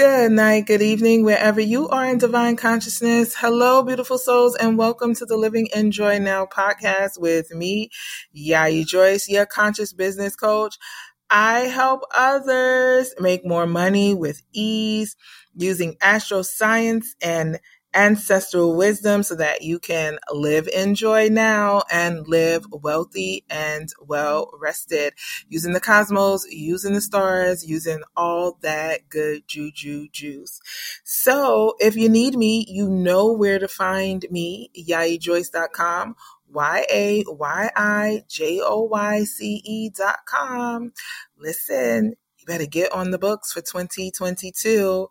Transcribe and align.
Good 0.00 0.32
night, 0.32 0.64
good 0.64 0.80
evening, 0.80 1.24
wherever 1.24 1.60
you 1.60 1.86
are 1.90 2.06
in 2.06 2.16
divine 2.16 2.56
consciousness. 2.56 3.34
Hello, 3.36 3.82
beautiful 3.82 4.16
souls, 4.16 4.56
and 4.56 4.78
welcome 4.78 5.14
to 5.16 5.26
the 5.26 5.36
Living 5.36 5.68
in 5.76 5.90
Joy 5.90 6.18
Now 6.18 6.46
podcast 6.46 7.20
with 7.20 7.54
me, 7.54 7.90
Yayi 8.34 8.86
Joyce, 8.86 9.28
your 9.28 9.44
conscious 9.44 9.92
business 9.92 10.36
coach. 10.36 10.78
I 11.28 11.64
help 11.64 12.04
others 12.16 13.12
make 13.20 13.44
more 13.44 13.66
money 13.66 14.14
with 14.14 14.40
ease 14.54 15.16
using 15.54 15.96
astro 16.00 16.40
science 16.40 17.14
and 17.20 17.60
ancestral 17.94 18.76
wisdom 18.76 19.22
so 19.22 19.34
that 19.34 19.62
you 19.62 19.78
can 19.78 20.18
live 20.32 20.68
in 20.68 20.94
joy 20.94 21.28
now 21.28 21.82
and 21.90 22.26
live 22.28 22.64
wealthy 22.70 23.44
and 23.50 23.92
well 24.00 24.50
rested 24.58 25.12
using 25.48 25.72
the 25.72 25.80
cosmos, 25.80 26.46
using 26.50 26.92
the 26.92 27.00
stars, 27.00 27.66
using 27.66 28.02
all 28.16 28.58
that 28.62 29.08
good 29.08 29.46
juju 29.46 30.08
juice. 30.08 30.60
So 31.04 31.74
if 31.78 31.96
you 31.96 32.08
need 32.08 32.36
me, 32.36 32.64
you 32.68 32.88
know 32.88 33.32
where 33.32 33.58
to 33.58 33.68
find 33.68 34.24
me, 34.30 34.70
yayijoyce.com. 34.76 36.16
Y 36.52 36.86
A 36.92 37.24
Y 37.28 37.70
I 37.76 38.24
J 38.26 38.60
O 38.60 38.82
Y 38.82 39.22
C 39.22 39.62
E 39.64 39.90
dot 39.90 40.18
com. 40.26 40.92
Listen, 41.38 42.16
you 42.38 42.46
better 42.46 42.66
get 42.66 42.92
on 42.92 43.12
the 43.12 43.18
books 43.18 43.52
for 43.52 43.60
2022 43.60 45.08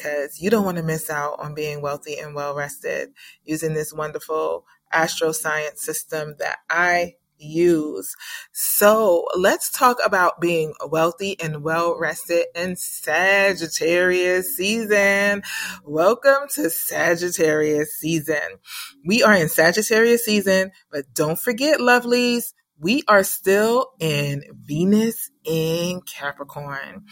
because 0.00 0.40
you 0.40 0.50
don't 0.50 0.64
want 0.64 0.78
to 0.78 0.82
miss 0.82 1.10
out 1.10 1.38
on 1.38 1.54
being 1.54 1.82
wealthy 1.82 2.18
and 2.18 2.34
well 2.34 2.54
rested 2.54 3.10
using 3.44 3.74
this 3.74 3.92
wonderful 3.92 4.64
astro 4.92 5.32
science 5.32 5.84
system 5.84 6.34
that 6.38 6.58
I 6.70 7.14
use. 7.36 8.14
So 8.52 9.26
let's 9.36 9.70
talk 9.70 9.98
about 10.04 10.40
being 10.40 10.74
wealthy 10.88 11.38
and 11.40 11.62
well 11.62 11.98
rested 11.98 12.46
in 12.54 12.76
Sagittarius 12.76 14.56
season. 14.56 15.42
Welcome 15.84 16.48
to 16.54 16.70
Sagittarius 16.70 17.94
season. 17.98 18.58
We 19.04 19.22
are 19.22 19.34
in 19.34 19.48
Sagittarius 19.48 20.24
season, 20.24 20.72
but 20.90 21.12
don't 21.14 21.38
forget, 21.38 21.80
lovelies, 21.80 22.52
we 22.80 23.02
are 23.06 23.22
still 23.22 23.92
in 24.00 24.42
Venus 24.52 25.30
in 25.44 26.00
Capricorn. 26.02 27.04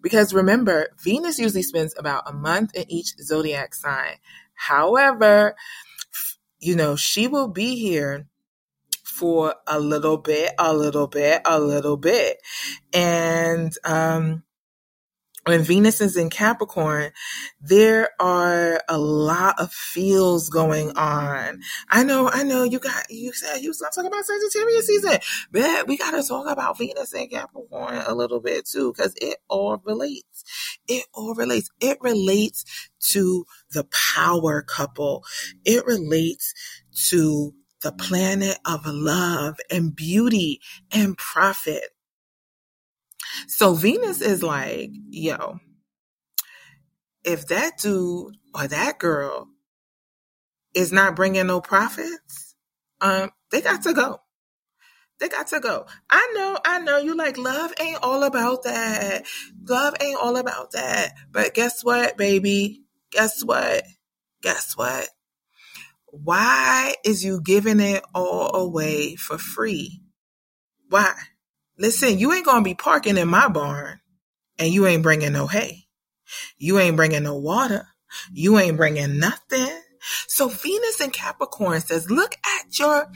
Because 0.00 0.32
remember, 0.32 0.88
Venus 1.02 1.38
usually 1.38 1.62
spends 1.62 1.94
about 1.98 2.28
a 2.28 2.32
month 2.32 2.74
in 2.74 2.90
each 2.90 3.14
zodiac 3.20 3.74
sign. 3.74 4.16
However, 4.54 5.56
you 6.60 6.76
know, 6.76 6.96
she 6.96 7.28
will 7.28 7.48
be 7.48 7.76
here 7.76 8.26
for 9.04 9.54
a 9.66 9.80
little 9.80 10.18
bit, 10.18 10.52
a 10.58 10.74
little 10.74 11.06
bit, 11.06 11.42
a 11.44 11.58
little 11.58 11.96
bit. 11.96 12.38
And 12.92 13.72
um 13.84 14.44
when 15.46 15.62
Venus 15.62 16.00
is 16.00 16.16
in 16.16 16.28
Capricorn, 16.28 17.12
there 17.60 18.10
are 18.18 18.82
a 18.88 18.98
lot 18.98 19.60
of 19.60 19.72
feels 19.72 20.48
going 20.48 20.90
on. 20.96 21.60
I 21.88 22.02
know, 22.02 22.28
I 22.28 22.42
know 22.42 22.64
you 22.64 22.80
got, 22.80 23.08
you 23.10 23.32
said 23.32 23.58
you 23.58 23.70
was 23.70 23.80
going 23.80 23.92
to 23.92 23.96
talk 23.96 24.06
about 24.06 24.24
Sagittarius 24.24 24.86
season, 24.86 25.18
but 25.52 25.86
we 25.86 25.96
got 25.96 26.10
to 26.10 26.26
talk 26.26 26.48
about 26.48 26.78
Venus 26.78 27.14
and 27.14 27.30
Capricorn 27.30 28.02
a 28.06 28.14
little 28.14 28.40
bit 28.40 28.66
too, 28.66 28.92
because 28.92 29.14
it 29.20 29.38
all 29.48 29.80
relates. 29.84 30.44
It 30.88 31.06
all 31.14 31.34
relates. 31.34 31.70
It 31.80 31.98
relates 32.00 32.64
to 33.12 33.46
the 33.70 33.86
power 34.14 34.62
couple. 34.62 35.24
It 35.64 35.86
relates 35.86 36.54
to 37.08 37.54
the 37.82 37.92
planet 37.92 38.58
of 38.64 38.84
love 38.84 39.58
and 39.70 39.94
beauty 39.94 40.60
and 40.90 41.16
profit. 41.16 41.84
So 43.48 43.74
Venus 43.74 44.20
is 44.20 44.42
like, 44.42 44.90
yo, 45.08 45.58
if 47.24 47.48
that 47.48 47.78
dude 47.78 48.36
or 48.54 48.68
that 48.68 48.98
girl 48.98 49.48
is 50.74 50.92
not 50.92 51.16
bringing 51.16 51.46
no 51.46 51.60
profits, 51.60 52.54
um, 53.00 53.30
they 53.50 53.60
got 53.60 53.82
to 53.82 53.94
go. 53.94 54.20
They 55.18 55.28
got 55.28 55.46
to 55.48 55.60
go. 55.60 55.86
I 56.10 56.32
know, 56.34 56.58
I 56.64 56.78
know 56.80 56.98
you 56.98 57.16
like 57.16 57.38
love 57.38 57.72
ain't 57.80 58.02
all 58.02 58.22
about 58.22 58.64
that. 58.64 59.24
Love 59.66 59.94
ain't 60.00 60.18
all 60.20 60.36
about 60.36 60.72
that. 60.72 61.14
But 61.30 61.54
guess 61.54 61.82
what, 61.82 62.18
baby? 62.18 62.82
Guess 63.12 63.42
what? 63.44 63.84
Guess 64.42 64.76
what? 64.76 65.08
Why 66.06 66.94
is 67.04 67.24
you 67.24 67.40
giving 67.40 67.80
it 67.80 68.04
all 68.14 68.54
away 68.54 69.16
for 69.16 69.38
free? 69.38 70.02
Why? 70.88 71.14
Listen, 71.78 72.18
you 72.18 72.32
ain't 72.32 72.46
gonna 72.46 72.62
be 72.62 72.74
parking 72.74 73.18
in 73.18 73.28
my 73.28 73.48
barn 73.48 74.00
and 74.58 74.72
you 74.72 74.86
ain't 74.86 75.02
bringing 75.02 75.32
no 75.32 75.46
hay. 75.46 75.86
You 76.58 76.78
ain't 76.78 76.96
bringing 76.96 77.24
no 77.24 77.36
water. 77.36 77.88
You 78.32 78.58
ain't 78.58 78.76
bringing 78.76 79.18
nothing. 79.18 79.68
So 80.28 80.48
Venus 80.48 81.00
and 81.00 81.12
Capricorn 81.12 81.80
says, 81.80 82.10
look 82.10 82.34
at 82.34 82.78
your, 82.78 83.08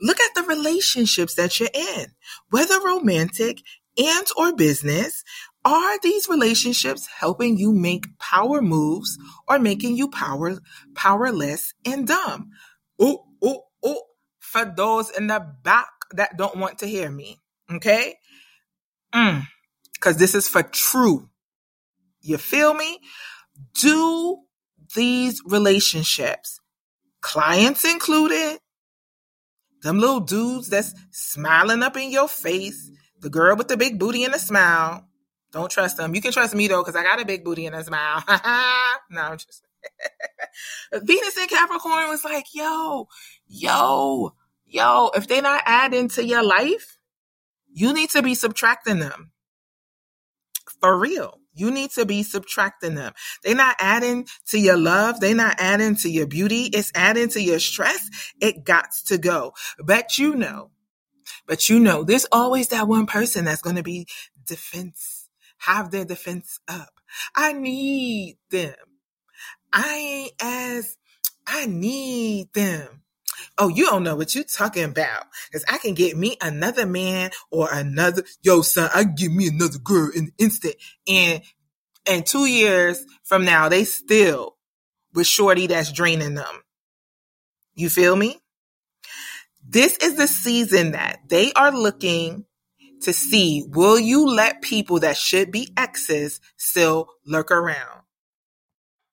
look 0.00 0.20
at 0.20 0.34
the 0.34 0.42
relationships 0.42 1.34
that 1.34 1.58
you're 1.58 1.68
in, 1.72 2.06
whether 2.50 2.80
romantic 2.80 3.58
and 3.96 4.26
or 4.36 4.54
business. 4.54 5.24
Are 5.64 5.98
these 6.00 6.28
relationships 6.28 7.06
helping 7.18 7.58
you 7.58 7.72
make 7.72 8.18
power 8.18 8.62
moves 8.62 9.18
or 9.46 9.58
making 9.58 9.96
you 9.96 10.08
power, 10.08 10.58
powerless 10.94 11.74
and 11.84 12.06
dumb? 12.06 12.50
Oh, 12.98 13.26
oh, 13.42 13.64
oh, 13.84 14.02
for 14.38 14.64
those 14.64 15.10
in 15.10 15.26
the 15.26 15.44
back 15.62 15.88
that 16.12 16.38
don't 16.38 16.56
want 16.56 16.78
to 16.78 16.86
hear 16.86 17.10
me. 17.10 17.40
Okay? 17.70 18.16
Mm. 19.14 19.44
Cause 20.00 20.16
this 20.16 20.34
is 20.34 20.48
for 20.48 20.62
true. 20.62 21.28
You 22.20 22.38
feel 22.38 22.74
me? 22.74 22.98
Do 23.80 24.38
these 24.94 25.42
relationships, 25.44 26.60
clients 27.20 27.84
included, 27.84 28.58
them 29.82 29.98
little 29.98 30.20
dudes 30.20 30.68
that's 30.68 30.94
smiling 31.10 31.82
up 31.82 31.96
in 31.96 32.10
your 32.10 32.28
face, 32.28 32.90
the 33.20 33.30
girl 33.30 33.56
with 33.56 33.68
the 33.68 33.76
big 33.76 33.98
booty 33.98 34.24
and 34.24 34.34
the 34.34 34.38
smile. 34.38 35.04
Don't 35.52 35.70
trust 35.70 35.96
them. 35.96 36.14
You 36.14 36.20
can 36.20 36.32
trust 36.32 36.54
me 36.54 36.68
though, 36.68 36.82
because 36.82 36.96
I 36.96 37.02
got 37.02 37.20
a 37.20 37.24
big 37.24 37.44
booty 37.44 37.66
and 37.66 37.74
a 37.74 37.82
smile. 37.82 38.22
no, 39.10 39.20
I'm 39.20 39.38
just 39.38 39.62
Venus 40.92 41.36
in 41.38 41.48
Capricorn 41.48 42.08
was 42.08 42.24
like, 42.24 42.46
yo, 42.52 43.08
yo, 43.46 44.34
yo, 44.66 45.10
if 45.14 45.28
they're 45.28 45.42
not 45.42 45.62
adding 45.64 46.08
to 46.08 46.24
your 46.24 46.42
life, 46.42 46.97
you 47.78 47.92
need 47.92 48.10
to 48.10 48.22
be 48.22 48.34
subtracting 48.34 48.98
them. 48.98 49.30
For 50.80 50.98
real. 50.98 51.38
You 51.54 51.70
need 51.70 51.90
to 51.92 52.04
be 52.04 52.22
subtracting 52.22 52.94
them. 52.94 53.12
They're 53.42 53.54
not 53.54 53.76
adding 53.78 54.26
to 54.48 54.58
your 54.58 54.76
love. 54.76 55.20
They're 55.20 55.34
not 55.34 55.56
adding 55.58 55.96
to 55.96 56.08
your 56.08 56.26
beauty. 56.26 56.64
It's 56.72 56.92
adding 56.94 57.28
to 57.30 57.40
your 57.40 57.58
stress. 57.58 58.32
It 58.40 58.64
got 58.64 58.92
to 59.06 59.18
go. 59.18 59.54
But 59.78 60.18
you 60.18 60.34
know, 60.36 60.70
but 61.46 61.68
you 61.68 61.80
know, 61.80 62.04
there's 62.04 62.26
always 62.32 62.68
that 62.68 62.88
one 62.88 63.06
person 63.06 63.44
that's 63.44 63.62
going 63.62 63.76
to 63.76 63.82
be 63.82 64.06
defense, 64.44 65.28
have 65.58 65.90
their 65.90 66.04
defense 66.04 66.58
up. 66.68 67.00
I 67.36 67.52
need 67.52 68.38
them. 68.50 68.74
I 69.72 69.94
ain't 69.96 70.32
as, 70.40 70.96
I 71.46 71.66
need 71.66 72.52
them. 72.54 73.02
Oh, 73.56 73.68
you 73.68 73.86
don't 73.86 74.02
know 74.02 74.16
what 74.16 74.34
you're 74.34 74.44
talking 74.44 74.84
about. 74.84 75.24
Cause 75.52 75.64
I 75.68 75.78
can 75.78 75.94
get 75.94 76.16
me 76.16 76.36
another 76.40 76.86
man 76.86 77.30
or 77.50 77.68
another, 77.72 78.24
yo, 78.42 78.62
son, 78.62 78.90
I 78.94 79.04
can 79.04 79.14
get 79.14 79.32
me 79.32 79.48
another 79.48 79.78
girl 79.78 80.10
in 80.14 80.24
an 80.24 80.32
instant. 80.38 80.74
And, 81.08 81.42
and 82.06 82.26
two 82.26 82.46
years 82.46 83.04
from 83.24 83.44
now, 83.44 83.68
they 83.68 83.84
still 83.84 84.56
with 85.14 85.26
shorty 85.26 85.66
that's 85.66 85.92
draining 85.92 86.34
them. 86.34 86.62
You 87.74 87.90
feel 87.90 88.16
me? 88.16 88.40
This 89.66 89.96
is 89.98 90.16
the 90.16 90.26
season 90.26 90.92
that 90.92 91.20
they 91.28 91.52
are 91.52 91.72
looking 91.72 92.46
to 93.02 93.12
see, 93.12 93.64
will 93.68 93.98
you 93.98 94.26
let 94.26 94.62
people 94.62 95.00
that 95.00 95.16
should 95.16 95.52
be 95.52 95.72
exes 95.76 96.40
still 96.56 97.08
lurk 97.26 97.50
around? 97.50 98.02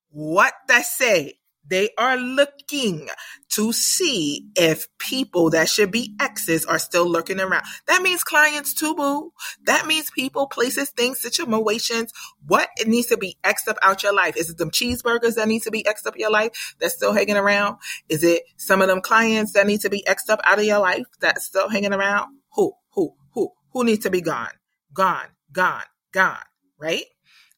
What 0.09 0.53
they 0.67 0.81
say? 0.81 1.33
They 1.67 1.89
are 1.97 2.17
looking 2.17 3.09
to 3.49 3.73
see 3.73 4.47
if 4.55 4.87
people 4.97 5.51
that 5.51 5.69
should 5.69 5.91
be 5.91 6.15
exes 6.19 6.65
are 6.65 6.79
still 6.79 7.09
lurking 7.09 7.39
around. 7.39 7.63
That 7.87 8.01
means 8.01 8.23
clients 8.23 8.73
too, 8.73 8.95
boo. 8.95 9.31
That 9.65 9.87
means 9.87 10.11
people, 10.11 10.47
places, 10.47 10.89
things, 10.91 11.21
situations. 11.21 12.11
What 12.45 12.69
it 12.77 12.87
needs 12.87 13.07
to 13.07 13.17
be 13.17 13.37
X'd 13.43 13.69
up 13.69 13.77
out 13.81 14.03
your 14.03 14.13
life? 14.13 14.37
Is 14.37 14.49
it 14.49 14.57
them 14.57 14.71
cheeseburgers 14.71 15.35
that 15.35 15.47
need 15.47 15.63
to 15.63 15.71
be 15.71 15.85
X'd 15.85 16.07
up 16.07 16.17
your 16.17 16.31
life 16.31 16.75
that's 16.79 16.95
still 16.95 17.13
hanging 17.13 17.37
around? 17.37 17.77
Is 18.09 18.23
it 18.23 18.43
some 18.57 18.81
of 18.81 18.87
them 18.87 19.01
clients 19.01 19.53
that 19.53 19.67
need 19.67 19.81
to 19.81 19.89
be 19.89 20.05
X'd 20.07 20.29
up 20.29 20.41
out 20.45 20.59
of 20.59 20.65
your 20.65 20.79
life 20.79 21.05
that's 21.19 21.45
still 21.45 21.69
hanging 21.69 21.93
around? 21.93 22.37
Who, 22.53 22.73
who, 22.93 23.15
who, 23.33 23.51
who 23.71 23.83
needs 23.83 24.03
to 24.03 24.09
be 24.09 24.21
gone? 24.21 24.51
Gone, 24.93 25.27
gone, 25.51 25.83
gone, 26.11 26.37
right? 26.79 27.05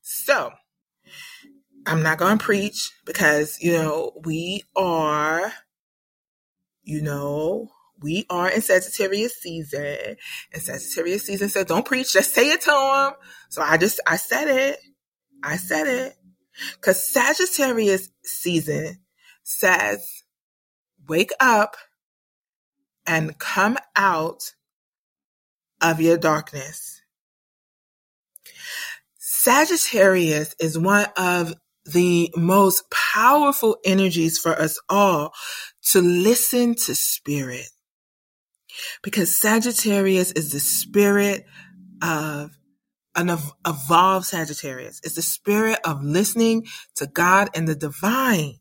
So, 0.02 0.52
I'm 1.88 2.04
not 2.04 2.18
going 2.18 2.38
to 2.38 2.44
preach 2.44 2.92
because, 3.06 3.62
you 3.62 3.72
know, 3.72 4.12
we 4.26 4.64
are, 4.76 5.54
you 6.84 7.02
know, 7.02 7.70
we 8.02 8.26
are 8.30 8.50
in 8.50 8.62
Sagittarius 8.62 9.42
season. 9.42 10.18
And 10.52 10.62
Sagittarius 10.62 11.26
season 11.26 11.48
said, 11.48 11.68
don't 11.68 11.86
preach, 11.86 12.12
just 12.12 12.34
say 12.34 12.52
it 12.52 12.62
to 12.62 12.72
them. 12.72 13.14
So 13.50 13.62
I 13.62 13.78
just, 13.78 14.02
I 14.06 14.18
said 14.18 14.50
it. 14.50 14.80
I 15.42 15.56
said 15.56 15.88
it. 15.88 16.16
Because 16.76 17.04
Sagittarius 17.06 18.10
season 18.22 18.98
says, 19.44 20.06
wake 21.08 21.32
up 21.40 21.78
and 23.06 23.40
come 23.40 23.78
out 23.96 24.52
of 25.82 26.02
your 26.02 26.18
darkness. 26.18 27.02
Sagittarius 29.18 30.54
is 30.60 30.78
one 30.78 31.06
of 31.16 31.54
the 31.94 32.32
most 32.36 32.84
powerful 32.92 33.78
energies 33.86 34.38
for 34.38 34.52
us 34.52 34.80
all 34.90 35.34
to 35.92 36.02
listen 36.02 36.76
to 36.76 36.96
spirit. 36.96 37.68
Because 39.04 39.40
Sagittarius 39.40 40.32
is 40.34 40.52
the 40.52 40.60
spirit 40.60 41.46
of 42.02 42.52
an 43.16 43.38
evolved 43.66 44.26
Sagittarius. 44.26 45.02
It's 45.04 45.16
the 45.16 45.22
spirit 45.22 45.80
of 45.86 46.04
listening 46.04 46.68
to 46.96 47.08
God 47.08 47.50
and 47.56 47.68
the 47.68 47.76
divine 47.76 48.56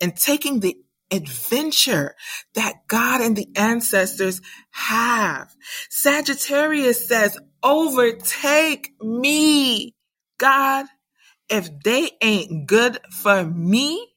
and 0.00 0.16
taking 0.16 0.60
the 0.60 0.76
adventure 1.10 2.14
that 2.54 2.74
God 2.88 3.20
and 3.20 3.36
the 3.36 3.48
ancestors 3.56 4.40
have. 4.70 5.54
Sagittarius 5.90 7.08
says, 7.08 7.38
overtake 7.62 8.92
me, 9.00 9.94
God. 10.38 10.86
If 11.48 11.70
they 11.84 12.10
ain't 12.22 12.66
good 12.66 12.98
for 13.12 13.44
me, 13.44 14.08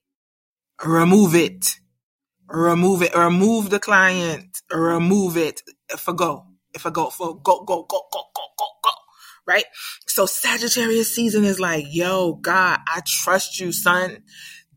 remove 0.83 1.35
it. 1.35 1.75
Remove 2.49 3.03
it. 3.03 3.15
Remove 3.15 3.69
the 3.71 3.79
client. 3.79 4.61
Remove 4.71 5.37
it. 5.37 5.61
For 5.97 6.13
go. 6.13 6.45
If 6.73 6.85
I 6.85 6.91
go 6.91 7.09
for 7.09 7.35
go, 7.41 7.63
go, 7.63 7.83
go, 7.83 8.07
go, 8.11 8.23
go, 8.35 8.43
go, 8.57 8.65
go. 8.83 8.91
Right? 9.47 9.65
So 10.07 10.25
Sagittarius 10.27 11.15
season 11.15 11.45
is 11.45 11.59
like, 11.59 11.85
yo, 11.89 12.35
God, 12.35 12.79
I 12.87 13.01
trust 13.05 13.59
you, 13.59 13.71
son 13.73 14.23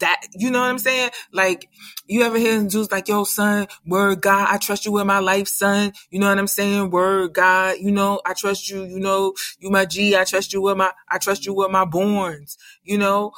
that, 0.02 0.22
you 0.36 0.50
know 0.50 0.60
what 0.60 0.70
I'm 0.70 0.78
saying? 0.78 1.10
Like, 1.32 1.68
you 2.06 2.22
ever 2.22 2.38
hear 2.38 2.58
dudes 2.62 2.92
like, 2.92 3.08
yo, 3.08 3.24
son, 3.24 3.66
word 3.86 4.20
God, 4.20 4.48
I 4.50 4.58
trust 4.58 4.86
you 4.86 4.92
with 4.92 5.06
my 5.06 5.20
life, 5.20 5.48
son. 5.48 5.92
You 6.10 6.20
know 6.20 6.28
what 6.28 6.38
I'm 6.38 6.46
saying? 6.46 6.90
Word 6.90 7.32
God, 7.32 7.78
you 7.80 7.90
know, 7.90 8.20
I 8.26 8.34
trust 8.34 8.68
you, 8.70 8.84
you 8.84 9.00
know, 9.00 9.34
you 9.58 9.70
my 9.70 9.86
G, 9.86 10.16
I 10.16 10.24
trust 10.24 10.52
you 10.52 10.62
with 10.62 10.76
my, 10.76 10.92
I 11.08 11.18
trust 11.18 11.46
you 11.46 11.54
with 11.54 11.70
my 11.70 11.84
borns, 11.86 12.56
you 12.84 12.98
know? 12.98 13.32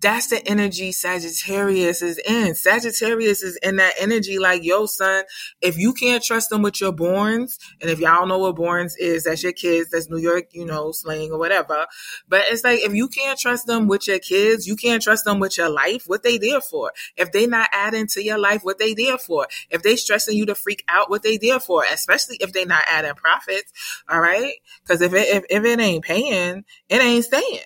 That's 0.00 0.28
the 0.28 0.46
energy 0.46 0.92
Sagittarius 0.92 2.02
is 2.02 2.18
in. 2.26 2.54
Sagittarius 2.54 3.42
is 3.42 3.58
in 3.62 3.76
that 3.76 3.94
energy 3.98 4.38
like, 4.38 4.62
yo, 4.64 4.86
son, 4.86 5.24
if 5.60 5.76
you 5.78 5.92
can't 5.92 6.22
trust 6.22 6.50
them 6.50 6.62
with 6.62 6.80
your 6.80 6.92
borns, 6.92 7.58
and 7.80 7.90
if 7.90 7.98
y'all 7.98 8.26
know 8.26 8.38
what 8.38 8.56
borns 8.56 8.92
is, 8.98 9.24
that's 9.24 9.42
your 9.42 9.52
kids, 9.52 9.90
that's 9.90 10.10
New 10.10 10.18
York, 10.18 10.46
you 10.52 10.64
know, 10.64 10.92
slang 10.92 11.30
or 11.30 11.38
whatever. 11.38 11.86
But 12.28 12.44
it's 12.48 12.64
like, 12.64 12.80
if 12.80 12.94
you 12.94 13.08
can't 13.08 13.38
trust 13.38 13.66
them 13.66 13.86
with 13.86 14.06
your 14.06 14.18
kids, 14.18 14.66
you 14.66 14.76
can't 14.76 15.02
trust 15.02 15.24
them 15.24 15.38
with 15.38 15.56
your 15.56 15.70
life, 15.70 16.04
what 16.06 16.22
they 16.22 16.38
there 16.38 16.60
for? 16.60 16.92
If 17.16 17.32
they 17.32 17.46
not 17.46 17.68
adding 17.72 18.06
to 18.08 18.22
your 18.22 18.38
life, 18.38 18.62
what 18.64 18.78
they 18.78 18.94
there 18.94 19.18
for? 19.18 19.46
If 19.70 19.82
they 19.82 19.96
stressing 19.96 20.36
you 20.36 20.46
to 20.46 20.54
freak 20.54 20.84
out, 20.88 21.10
what 21.10 21.22
they 21.22 21.38
there 21.38 21.60
for? 21.60 21.84
Especially 21.90 22.36
if 22.40 22.52
they 22.52 22.64
not 22.64 22.84
adding 22.86 23.14
profits, 23.14 23.72
all 24.08 24.20
right? 24.20 24.54
Because 24.82 25.00
if 25.00 25.14
it, 25.14 25.28
if, 25.28 25.44
if 25.48 25.64
it 25.64 25.80
ain't 25.80 26.04
paying, 26.04 26.64
it 26.88 27.02
ain't 27.02 27.24
staying. 27.24 27.60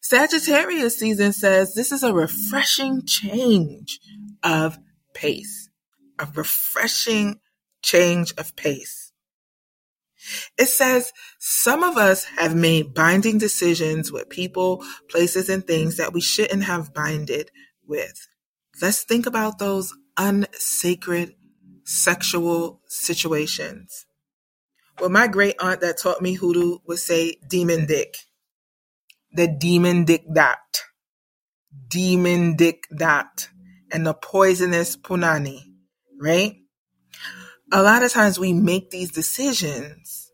Sagittarius 0.00 0.98
season 0.98 1.32
says 1.32 1.74
this 1.74 1.92
is 1.92 2.02
a 2.02 2.12
refreshing 2.12 3.04
change 3.06 4.00
of 4.42 4.78
pace, 5.14 5.68
a 6.18 6.26
refreshing 6.34 7.40
change 7.82 8.34
of 8.36 8.54
pace. 8.56 9.12
It 10.58 10.66
says 10.66 11.12
some 11.38 11.82
of 11.82 11.96
us 11.96 12.24
have 12.24 12.54
made 12.54 12.94
binding 12.94 13.38
decisions 13.38 14.10
with 14.10 14.30
people, 14.30 14.84
places, 15.10 15.48
and 15.48 15.66
things 15.66 15.96
that 15.98 16.12
we 16.12 16.20
shouldn't 16.20 16.64
have 16.64 16.94
binded 16.94 17.50
with. 17.86 18.26
Let's 18.80 19.04
think 19.04 19.26
about 19.26 19.58
those 19.58 19.92
unsacred 20.16 21.34
sexual 21.84 22.80
situations. 22.86 24.06
Well, 25.00 25.10
my 25.10 25.26
great 25.26 25.56
aunt 25.60 25.80
that 25.80 25.98
taught 25.98 26.22
me 26.22 26.34
hoodoo 26.34 26.78
would 26.86 26.98
say 26.98 27.36
demon 27.48 27.86
dick 27.86 28.16
the 29.34 29.48
demon 29.48 30.04
dick 30.04 30.24
dot, 30.32 30.84
demon 31.88 32.56
dick 32.56 32.86
dot, 32.96 33.48
and 33.92 34.06
the 34.06 34.14
poisonous 34.14 34.96
punani, 34.96 35.60
right? 36.20 36.54
A 37.72 37.82
lot 37.82 38.02
of 38.02 38.12
times 38.12 38.38
we 38.38 38.52
make 38.52 38.90
these 38.90 39.10
decisions 39.10 40.30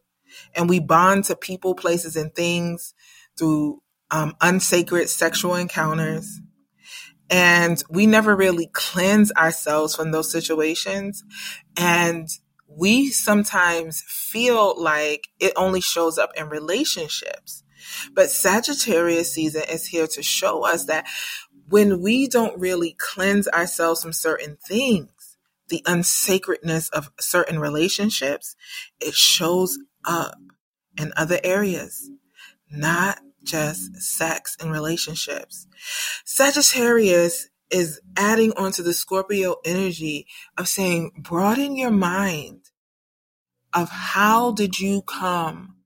and 0.55 0.69
we 0.69 0.81
bond 0.81 1.25
to 1.25 1.37
people, 1.37 1.75
places, 1.75 2.17
and 2.17 2.35
things 2.35 2.95
through 3.39 3.81
um, 4.11 4.35
unsacred 4.41 5.09
sexual 5.09 5.55
encounters. 5.55 6.41
And 7.31 7.83
we 7.89 8.07
never 8.07 8.35
really 8.35 8.69
cleanse 8.73 9.31
ourselves 9.33 9.95
from 9.95 10.11
those 10.11 10.31
situations. 10.31 11.23
And 11.77 12.29
we 12.67 13.11
sometimes 13.11 14.03
feel 14.07 14.81
like 14.81 15.29
it 15.39 15.53
only 15.57 15.81
shows 15.81 16.19
up 16.19 16.33
in 16.37 16.49
relationships. 16.49 17.63
But 18.15 18.31
Sagittarius 18.31 19.33
season 19.33 19.63
is 19.71 19.87
here 19.87 20.07
to 20.09 20.23
show 20.23 20.65
us 20.65 20.85
that 20.87 21.07
when 21.69 22.01
we 22.03 22.27
don't 22.27 22.59
really 22.59 22.97
cleanse 22.99 23.49
ourselves 23.49 24.03
from 24.03 24.13
certain 24.13 24.57
things, 24.57 25.37
the 25.69 25.83
unsacredness 25.87 26.91
of 26.91 27.11
certain 27.21 27.61
relationships, 27.61 28.57
it 29.01 29.15
shows 29.15 29.79
up 30.05 30.37
in 30.99 31.13
other 31.17 31.39
areas, 31.45 32.11
not 32.71 33.21
just 33.45 33.97
sex 33.97 34.57
and 34.61 34.71
relationships. 34.71 35.67
Sagittarius 36.25 37.49
is 37.71 38.01
adding 38.17 38.53
onto 38.57 38.83
the 38.83 38.93
Scorpio 38.93 39.57
energy 39.65 40.27
of 40.59 40.69
saying, 40.69 41.13
broaden 41.17 41.77
your 41.77 41.93
mind 41.93 42.71
of 43.73 43.89
how 43.89 44.51
did 44.51 44.81
you 44.81 45.03
come 45.03 45.77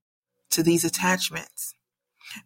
to 0.51 0.63
these 0.63 0.85
attachments? 0.85 1.74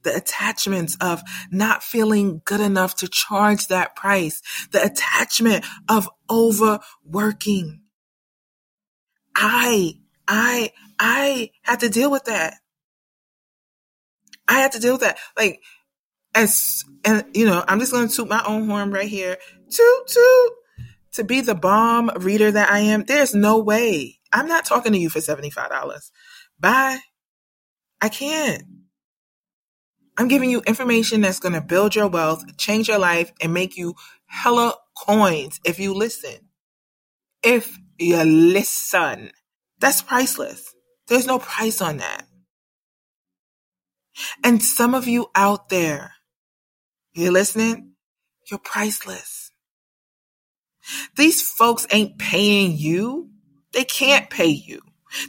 The 0.02 0.14
attachments 0.14 0.96
of 1.00 1.22
not 1.50 1.82
feeling 1.82 2.42
good 2.44 2.60
enough 2.60 2.96
to 2.96 3.08
charge 3.08 3.68
that 3.68 3.96
price, 3.96 4.42
the 4.72 4.82
attachment 4.82 5.64
of 5.88 6.08
overworking. 6.30 7.80
I, 9.34 9.94
I, 10.26 10.72
I 10.98 11.50
had 11.62 11.80
to 11.80 11.88
deal 11.88 12.10
with 12.10 12.24
that. 12.24 12.54
I 14.48 14.54
had 14.54 14.72
to 14.72 14.80
deal 14.80 14.94
with 14.94 15.02
that. 15.02 15.18
Like, 15.36 15.60
as, 16.34 16.84
and 17.04 17.24
you 17.34 17.46
know, 17.46 17.64
I'm 17.66 17.80
just 17.80 17.92
going 17.92 18.08
to 18.08 18.14
toot 18.14 18.28
my 18.28 18.42
own 18.46 18.68
horn 18.68 18.90
right 18.90 19.08
here. 19.08 19.36
Toot, 19.70 20.06
toot. 20.06 20.52
To 21.14 21.24
be 21.24 21.40
the 21.40 21.54
bomb 21.54 22.10
reader 22.18 22.50
that 22.50 22.70
I 22.70 22.80
am, 22.80 23.04
there's 23.04 23.34
no 23.34 23.58
way. 23.58 24.18
I'm 24.32 24.46
not 24.46 24.64
talking 24.64 24.92
to 24.92 24.98
you 24.98 25.10
for 25.10 25.20
$75. 25.20 26.10
Bye. 26.60 26.98
I 28.00 28.08
can't. 28.08 28.62
I'm 30.18 30.28
giving 30.28 30.50
you 30.50 30.62
information 30.66 31.20
that's 31.22 31.40
going 31.40 31.54
to 31.54 31.60
build 31.60 31.94
your 31.94 32.08
wealth, 32.08 32.56
change 32.58 32.88
your 32.88 32.98
life, 32.98 33.32
and 33.40 33.54
make 33.54 33.76
you 33.76 33.94
hella 34.26 34.74
coins 34.98 35.60
if 35.64 35.78
you 35.78 35.94
listen. 35.94 36.50
If 37.42 37.78
you 37.98 38.22
listen, 38.24 39.30
that's 39.78 40.02
priceless. 40.02 40.74
There's 41.06 41.26
no 41.26 41.38
price 41.38 41.80
on 41.80 41.98
that. 41.98 42.24
And 44.44 44.62
some 44.62 44.94
of 44.94 45.06
you 45.06 45.28
out 45.36 45.68
there, 45.68 46.14
you're 47.12 47.32
listening, 47.32 47.92
you're 48.50 48.58
priceless. 48.58 49.52
These 51.16 51.42
folks 51.42 51.86
ain't 51.92 52.18
paying 52.18 52.76
you. 52.76 53.30
They 53.72 53.84
can't 53.84 54.30
pay 54.30 54.48
you. 54.48 54.80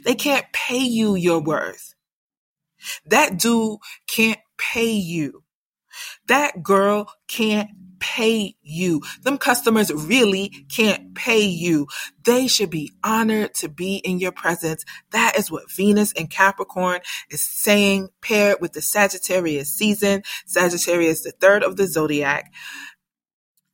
They 0.04 0.14
can't 0.14 0.46
pay 0.52 0.78
you 0.78 1.14
your 1.14 1.40
worth. 1.40 1.94
That 3.06 3.38
dude 3.38 3.78
can't 4.08 4.40
pay 4.60 4.92
you. 4.92 5.42
That 6.26 6.62
girl 6.62 7.12
can't 7.28 7.70
pay 7.98 8.54
you. 8.62 9.02
Them 9.22 9.38
customers 9.38 9.92
really 9.92 10.48
can't 10.70 11.14
pay 11.14 11.44
you. 11.44 11.86
They 12.24 12.48
should 12.48 12.70
be 12.70 12.92
honored 13.04 13.54
to 13.54 13.68
be 13.68 13.96
in 13.96 14.18
your 14.18 14.32
presence. 14.32 14.84
That 15.10 15.38
is 15.38 15.50
what 15.50 15.70
Venus 15.70 16.12
and 16.12 16.30
Capricorn 16.30 17.00
is 17.30 17.42
saying, 17.42 18.08
paired 18.22 18.58
with 18.60 18.72
the 18.72 18.82
Sagittarius 18.82 19.70
season. 19.70 20.22
Sagittarius, 20.46 21.22
the 21.22 21.32
third 21.32 21.62
of 21.62 21.76
the 21.76 21.86
zodiac, 21.86 22.52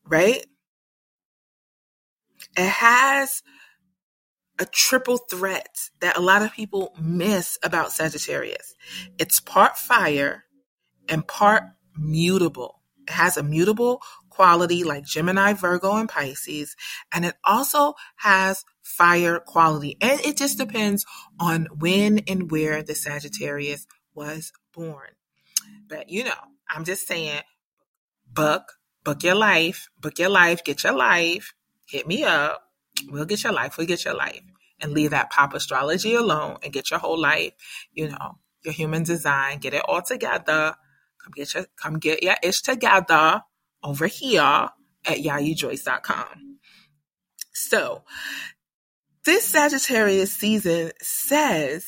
right? 0.04 0.44
It 2.56 2.68
has 2.68 3.42
a 4.58 4.64
triple 4.64 5.18
threat 5.18 5.90
that 6.00 6.16
a 6.16 6.20
lot 6.20 6.42
of 6.42 6.52
people 6.52 6.94
miss 7.00 7.58
about 7.62 7.92
Sagittarius. 7.92 8.74
It's 9.18 9.38
part 9.38 9.76
fire, 9.76 10.45
and 11.08 11.26
part 11.26 11.64
mutable. 11.96 12.82
It 13.08 13.12
has 13.12 13.36
a 13.36 13.42
mutable 13.42 14.02
quality 14.30 14.84
like 14.84 15.04
Gemini, 15.04 15.54
Virgo, 15.54 15.96
and 15.96 16.08
Pisces, 16.08 16.76
and 17.12 17.24
it 17.24 17.34
also 17.44 17.94
has 18.16 18.64
fire 18.82 19.40
quality. 19.40 19.96
And 20.00 20.20
it 20.20 20.36
just 20.36 20.58
depends 20.58 21.06
on 21.40 21.68
when 21.78 22.20
and 22.28 22.50
where 22.50 22.82
the 22.82 22.94
Sagittarius 22.94 23.86
was 24.14 24.52
born. 24.74 25.08
But 25.88 26.10
you 26.10 26.24
know, 26.24 26.32
I'm 26.68 26.84
just 26.84 27.06
saying, 27.06 27.42
book, 28.30 28.72
book 29.04 29.22
your 29.22 29.34
life, 29.34 29.88
book 30.00 30.18
your 30.18 30.28
life, 30.28 30.64
get 30.64 30.84
your 30.84 30.92
life, 30.94 31.54
hit 31.86 32.06
me 32.06 32.24
up. 32.24 32.62
We'll 33.08 33.24
get 33.24 33.44
your 33.44 33.52
life, 33.52 33.78
we'll 33.78 33.86
get 33.86 34.04
your 34.04 34.14
life. 34.14 34.42
And 34.80 34.92
leave 34.92 35.10
that 35.10 35.30
pop 35.30 35.54
astrology 35.54 36.14
alone 36.14 36.58
and 36.62 36.72
get 36.72 36.90
your 36.90 36.98
whole 36.98 37.18
life, 37.18 37.52
you 37.92 38.10
know, 38.10 38.38
your 38.62 38.74
human 38.74 39.04
design, 39.04 39.58
get 39.58 39.72
it 39.72 39.82
all 39.88 40.02
together. 40.02 40.74
Come 41.26 41.32
get 41.34 41.54
your 41.54 41.66
come 41.82 41.98
get 41.98 42.22
your 42.22 42.36
ish 42.40 42.62
together 42.62 43.42
over 43.82 44.06
here 44.06 44.68
at 45.04 45.18
yayijoyce.com. 45.18 46.58
So 47.52 48.04
this 49.24 49.44
Sagittarius 49.44 50.32
season 50.32 50.92
says 51.02 51.84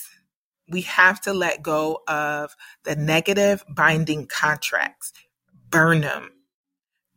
we 0.69 0.81
have 0.83 1.21
to 1.21 1.33
let 1.33 1.63
go 1.63 2.01
of 2.09 2.57
the 2.83 2.97
negative 2.97 3.65
binding 3.69 4.27
contracts, 4.27 5.13
burn 5.71 6.01
them, 6.01 6.33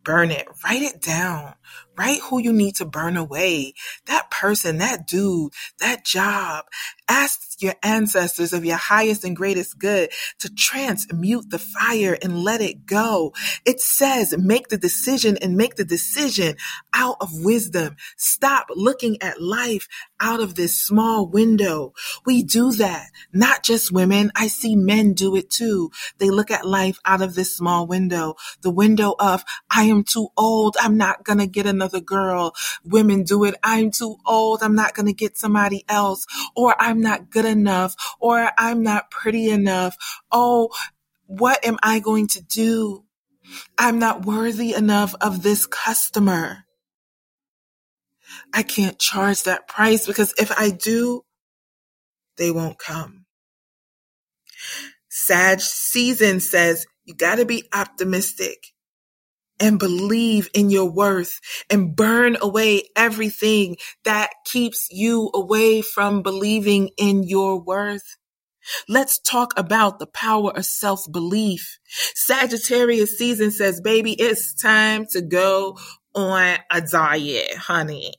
burn 0.03 0.29
it, 0.29 0.47
write 0.63 0.83
it 0.83 1.01
down, 1.01 1.55
write 1.98 2.21
who 2.21 2.39
you 2.39 2.53
need 2.53 2.75
to 2.75 2.86
burn 2.86 3.17
away. 3.17 3.74
That 4.05 4.31
person, 4.31 4.77
that 4.79 5.07
dude, 5.07 5.53
that 5.79 6.05
job. 6.05 6.65
Ask 7.07 7.62
your 7.62 7.75
ancestors 7.83 8.53
of 8.53 8.65
your 8.65 8.77
highest 8.77 9.24
and 9.24 9.36
greatest 9.36 9.77
good 9.77 10.10
to 10.39 10.50
transmute 10.53 11.50
the 11.50 11.60
fire 11.60 12.17
and 12.21 12.43
let 12.43 12.62
it 12.62 12.86
go. 12.86 13.33
It 13.65 13.81
says 13.81 14.33
make 14.38 14.69
the 14.69 14.77
decision 14.77 15.38
and 15.38 15.57
make 15.57 15.75
the 15.75 15.86
decision 15.86 16.55
out 16.93 17.17
of 17.19 17.29
wisdom. 17.43 17.98
Stop 18.17 18.67
looking 18.75 19.21
at 19.21 19.41
life 19.41 19.88
out 20.19 20.39
of 20.39 20.55
this 20.55 20.81
small 20.81 21.27
window. 21.27 21.93
We 22.25 22.43
do 22.43 22.71
that. 22.74 23.07
Not 23.33 23.63
just 23.63 23.91
women. 23.91 24.31
I 24.36 24.48
see 24.48 24.75
men 24.75 25.13
do 25.13 25.36
it 25.36 25.50
too. 25.50 25.91
They 26.17 26.29
look 26.29 26.51
at 26.51 26.65
life 26.65 27.00
out 27.05 27.21
of 27.21 27.36
this 27.36 27.55
small 27.55 27.88
window. 27.88 28.36
The 28.62 28.71
window 28.71 29.15
of, 29.19 29.43
I 29.69 29.83
am 29.83 30.03
too 30.03 30.29
old. 30.38 30.77
I'm 30.79 30.98
not 30.98 31.24
going 31.24 31.39
to 31.39 31.48
get 31.48 31.65
another 31.81 32.00
girl. 32.00 32.53
Women 32.83 33.23
do 33.23 33.43
it. 33.45 33.55
I'm 33.63 33.89
too 33.91 34.17
old. 34.25 34.61
I'm 34.61 34.75
not 34.75 34.93
going 34.93 35.07
to 35.07 35.13
get 35.13 35.38
somebody 35.38 35.83
else 35.89 36.25
or 36.55 36.75
I'm 36.79 37.01
not 37.01 37.31
good 37.31 37.45
enough 37.45 37.95
or 38.19 38.51
I'm 38.57 38.83
not 38.83 39.09
pretty 39.09 39.50
enough. 39.50 39.97
Oh, 40.31 40.69
what 41.25 41.65
am 41.65 41.77
I 41.81 42.00
going 42.00 42.27
to 42.27 42.41
do? 42.41 43.03
I'm 43.77 43.97
not 43.97 44.25
worthy 44.25 44.73
enough 44.73 45.15
of 45.21 45.41
this 45.41 45.65
customer. 45.65 46.65
I 48.53 48.63
can't 48.63 49.00
charge 49.00 49.43
that 49.43 49.67
price 49.67 50.05
because 50.05 50.33
if 50.38 50.51
I 50.57 50.69
do, 50.69 51.23
they 52.38 52.51
won't 52.51 52.77
come. 52.77 53.25
Sag 55.09 55.61
season 55.61 56.39
says 56.39 56.85
you 57.05 57.15
got 57.15 57.35
to 57.35 57.45
be 57.45 57.63
optimistic 57.73 58.70
and 59.62 59.80
believe 59.80 60.50
in 60.53 60.70
your 60.70 60.91
worth 60.91 61.39
and 61.70 61.96
burn 61.96 62.36
away 62.41 62.89
everything 62.98 63.77
that 64.03 64.32
keeps 64.46 64.88
you 64.91 65.30
away 65.34 65.82
from 65.82 66.24
believing 66.24 66.89
in 66.98 67.24
your 67.24 67.62
worth. 67.62 68.18
Let's 68.89 69.20
talk 69.20 69.53
about 69.58 70.00
the 70.00 70.08
power 70.08 70.51
of 70.56 70.65
self 70.65 71.10
belief. 71.12 71.80
Sagittarius 72.15 73.18
season 73.18 73.51
says, 73.51 73.82
baby, 73.82 74.13
it's 74.13 74.53
time 74.56 75.06
to 75.12 75.22
go 75.22 75.77
on 76.15 76.58
a 76.72 76.82
diet, 76.82 77.56
honey. 77.56 78.13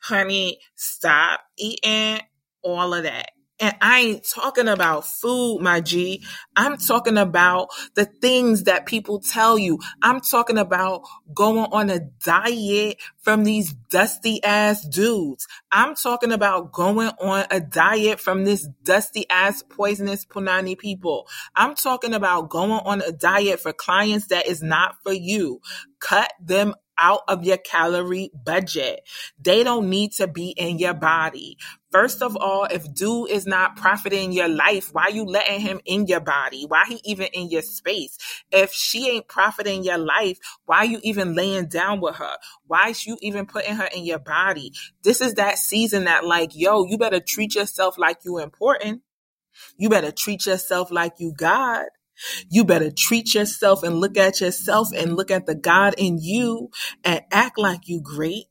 Honey, 0.00 0.58
stop 0.74 1.40
eating 1.58 2.20
all 2.62 2.94
of 2.94 3.04
that. 3.04 3.30
And 3.60 3.74
I 3.80 4.00
ain't 4.00 4.26
talking 4.28 4.66
about 4.66 5.06
food, 5.06 5.60
my 5.60 5.80
G. 5.80 6.24
I'm 6.56 6.76
talking 6.76 7.16
about 7.16 7.68
the 7.94 8.04
things 8.04 8.64
that 8.64 8.84
people 8.84 9.20
tell 9.20 9.56
you. 9.56 9.78
I'm 10.02 10.20
talking 10.20 10.58
about 10.58 11.02
going 11.32 11.66
on 11.70 11.88
a 11.88 12.00
diet 12.00 12.98
from 13.22 13.44
these 13.44 13.72
dusty 13.90 14.42
ass 14.42 14.84
dudes. 14.86 15.46
I'm 15.70 15.94
talking 15.94 16.32
about 16.32 16.72
going 16.72 17.10
on 17.20 17.46
a 17.50 17.60
diet 17.60 18.18
from 18.20 18.44
this 18.44 18.66
dusty 18.82 19.24
ass 19.30 19.62
poisonous 19.62 20.26
punani 20.26 20.76
people. 20.76 21.28
I'm 21.54 21.76
talking 21.76 22.12
about 22.12 22.50
going 22.50 22.72
on 22.72 23.02
a 23.02 23.12
diet 23.12 23.60
for 23.60 23.72
clients 23.72 24.26
that 24.28 24.48
is 24.48 24.62
not 24.62 24.96
for 25.04 25.12
you. 25.12 25.60
Cut 26.00 26.32
them 26.40 26.74
out 26.98 27.20
of 27.28 27.44
your 27.44 27.56
calorie 27.56 28.30
budget. 28.44 29.00
They 29.40 29.64
don't 29.64 29.90
need 29.90 30.12
to 30.12 30.28
be 30.28 30.50
in 30.50 30.78
your 30.78 30.94
body. 30.94 31.58
First 31.94 32.22
of 32.22 32.36
all, 32.36 32.64
if 32.64 32.92
dude 32.92 33.30
is 33.30 33.46
not 33.46 33.76
profiting 33.76 34.32
your 34.32 34.48
life, 34.48 34.92
why 34.92 35.10
you 35.12 35.24
letting 35.24 35.60
him 35.60 35.80
in 35.84 36.08
your 36.08 36.18
body? 36.18 36.64
Why 36.66 36.82
he 36.88 37.00
even 37.04 37.28
in 37.32 37.50
your 37.50 37.62
space? 37.62 38.18
If 38.50 38.72
she 38.72 39.10
ain't 39.10 39.28
profiting 39.28 39.84
your 39.84 39.98
life, 39.98 40.40
why 40.64 40.82
you 40.82 40.98
even 41.04 41.36
laying 41.36 41.68
down 41.68 42.00
with 42.00 42.16
her? 42.16 42.32
Why 42.66 42.88
is 42.88 43.06
you 43.06 43.16
even 43.20 43.46
putting 43.46 43.76
her 43.76 43.84
in 43.94 44.04
your 44.04 44.18
body? 44.18 44.72
This 45.04 45.20
is 45.20 45.34
that 45.34 45.56
season 45.58 46.06
that 46.06 46.24
like, 46.24 46.50
yo, 46.56 46.84
you 46.84 46.98
better 46.98 47.20
treat 47.20 47.54
yourself 47.54 47.96
like 47.96 48.18
you 48.24 48.38
important. 48.38 49.02
You 49.76 49.88
better 49.88 50.10
treat 50.10 50.46
yourself 50.46 50.90
like 50.90 51.20
you 51.20 51.32
God. 51.32 51.84
You 52.50 52.64
better 52.64 52.90
treat 52.90 53.34
yourself 53.34 53.84
and 53.84 54.00
look 54.00 54.16
at 54.16 54.40
yourself 54.40 54.88
and 54.92 55.14
look 55.14 55.30
at 55.30 55.46
the 55.46 55.54
God 55.54 55.94
in 55.96 56.18
you 56.20 56.70
and 57.04 57.20
act 57.30 57.56
like 57.56 57.86
you 57.86 58.00
great. 58.00 58.46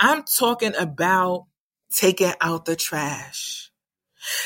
I'm 0.00 0.24
talking 0.24 0.74
about 0.74 1.46
taking 1.92 2.32
out 2.40 2.64
the 2.64 2.76
trash. 2.76 3.70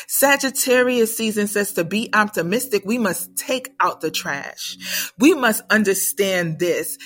Sagittarius 0.06 1.16
season 1.16 1.46
says 1.46 1.72
to 1.74 1.84
be 1.84 2.10
optimistic, 2.12 2.82
we 2.84 2.98
must 2.98 3.34
take 3.36 3.70
out 3.80 4.00
the 4.00 4.10
trash. 4.10 4.76
We 5.18 5.34
must 5.34 5.62
understand 5.70 6.58
this. 6.58 6.98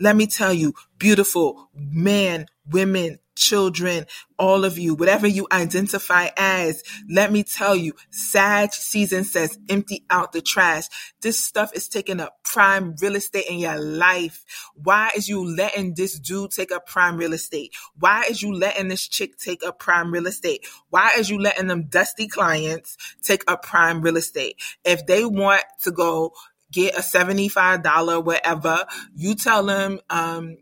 Let 0.00 0.16
me 0.16 0.26
tell 0.26 0.52
you, 0.52 0.74
beautiful 0.98 1.70
men, 1.74 2.46
women, 2.70 3.18
children, 3.36 4.06
all 4.38 4.64
of 4.64 4.78
you, 4.78 4.94
whatever 4.94 5.26
you 5.26 5.46
identify 5.52 6.28
as, 6.36 6.82
let 7.08 7.30
me 7.30 7.44
tell 7.44 7.76
you, 7.76 7.92
Sag 8.10 8.72
season 8.72 9.24
says 9.24 9.58
empty 9.68 10.04
out 10.10 10.32
the 10.32 10.40
trash. 10.42 10.84
This 11.20 11.38
stuff 11.38 11.72
is 11.74 11.88
taking 11.88 12.20
up 12.20 12.38
prime 12.42 12.96
real 13.00 13.16
estate 13.16 13.46
in 13.48 13.58
your 13.58 13.78
life. 13.78 14.44
Why 14.74 15.10
is 15.16 15.28
you 15.28 15.44
letting 15.44 15.94
this 15.94 16.18
dude 16.18 16.50
take 16.50 16.72
up 16.72 16.86
prime 16.86 17.16
real 17.16 17.32
estate? 17.32 17.74
Why 17.98 18.24
is 18.28 18.42
you 18.42 18.52
letting 18.52 18.88
this 18.88 19.06
chick 19.06 19.36
take 19.38 19.64
up 19.64 19.78
prime 19.78 20.10
real 20.10 20.26
estate? 20.26 20.66
Why 20.90 21.12
is 21.18 21.30
you 21.30 21.40
letting 21.40 21.68
them 21.68 21.84
dusty 21.84 22.26
clients 22.28 22.96
take 23.22 23.44
up 23.46 23.62
prime 23.62 24.02
real 24.02 24.16
estate? 24.16 24.56
If 24.84 25.06
they 25.06 25.24
want 25.24 25.62
to 25.82 25.92
go 25.92 26.32
get 26.72 26.96
a 26.96 27.00
$75 27.00 28.24
whatever, 28.24 28.84
you 29.14 29.34
tell 29.34 29.64
them, 29.64 30.00
um, 30.10 30.58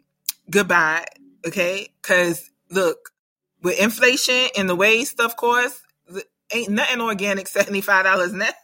goodbye. 0.50 1.07
Okay. 1.47 1.88
Cause 2.02 2.50
look, 2.75 3.11
with 3.62 3.81
inflation 3.81 4.49
and 4.57 4.69
the 4.69 4.76
way 4.76 5.04
stuff 5.04 5.37
costs, 5.37 5.81
ain't 6.52 6.71
nothing 6.71 7.00
organic 7.00 7.47
$75 7.47 8.33
net. 8.33 8.54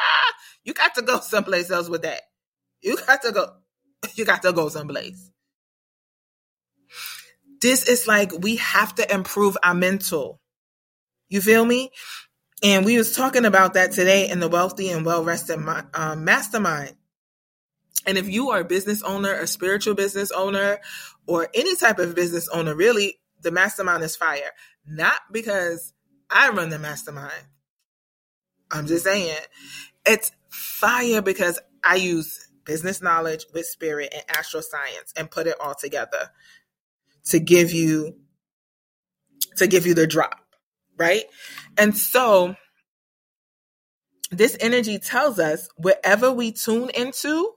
you 0.64 0.72
got 0.72 0.94
to 0.94 1.02
go 1.02 1.20
someplace 1.20 1.70
else 1.70 1.88
with 1.88 2.02
that. 2.02 2.22
You 2.80 2.96
got 3.06 3.22
to 3.22 3.32
go, 3.32 3.52
you 4.14 4.24
got 4.24 4.42
to 4.42 4.52
go 4.52 4.68
someplace. 4.68 5.30
This 7.60 7.88
is 7.88 8.06
like 8.06 8.32
we 8.32 8.56
have 8.56 8.94
to 8.96 9.12
improve 9.12 9.56
our 9.62 9.74
mental. 9.74 10.40
You 11.28 11.40
feel 11.40 11.64
me? 11.64 11.90
And 12.62 12.84
we 12.84 12.96
was 12.96 13.14
talking 13.14 13.44
about 13.44 13.74
that 13.74 13.92
today 13.92 14.28
in 14.28 14.40
the 14.40 14.48
Wealthy 14.48 14.90
and 14.90 15.04
Well 15.04 15.24
Rested 15.24 15.60
um, 15.94 16.24
Mastermind. 16.24 16.94
And 18.06 18.16
if 18.16 18.28
you 18.28 18.50
are 18.50 18.60
a 18.60 18.64
business 18.64 19.02
owner, 19.02 19.32
a 19.32 19.46
spiritual 19.46 19.94
business 19.94 20.30
owner, 20.30 20.78
or 21.26 21.48
any 21.54 21.76
type 21.76 21.98
of 21.98 22.14
business 22.14 22.48
owner, 22.48 22.74
really, 22.74 23.20
the 23.42 23.50
mastermind 23.50 24.02
is 24.02 24.16
fire. 24.16 24.52
Not 24.86 25.20
because 25.32 25.92
I 26.30 26.50
run 26.50 26.70
the 26.70 26.78
mastermind. 26.78 27.44
I'm 28.70 28.86
just 28.86 29.04
saying 29.04 29.36
it's 30.06 30.32
fire 30.50 31.22
because 31.22 31.58
I 31.84 31.96
use 31.96 32.48
business 32.64 33.00
knowledge 33.00 33.46
with 33.54 33.66
spirit 33.66 34.12
and 34.12 34.22
astral 34.36 34.62
science 34.62 35.12
and 35.16 35.30
put 35.30 35.46
it 35.46 35.56
all 35.60 35.74
together 35.74 36.30
to 37.24 37.40
give 37.40 37.72
you 37.72 38.16
to 39.56 39.66
give 39.66 39.86
you 39.86 39.94
the 39.94 40.06
drop, 40.06 40.40
right? 40.96 41.24
And 41.76 41.96
so 41.96 42.56
this 44.30 44.56
energy 44.60 44.98
tells 44.98 45.38
us 45.38 45.68
whatever 45.76 46.30
we 46.32 46.52
tune 46.52 46.90
into, 46.90 47.52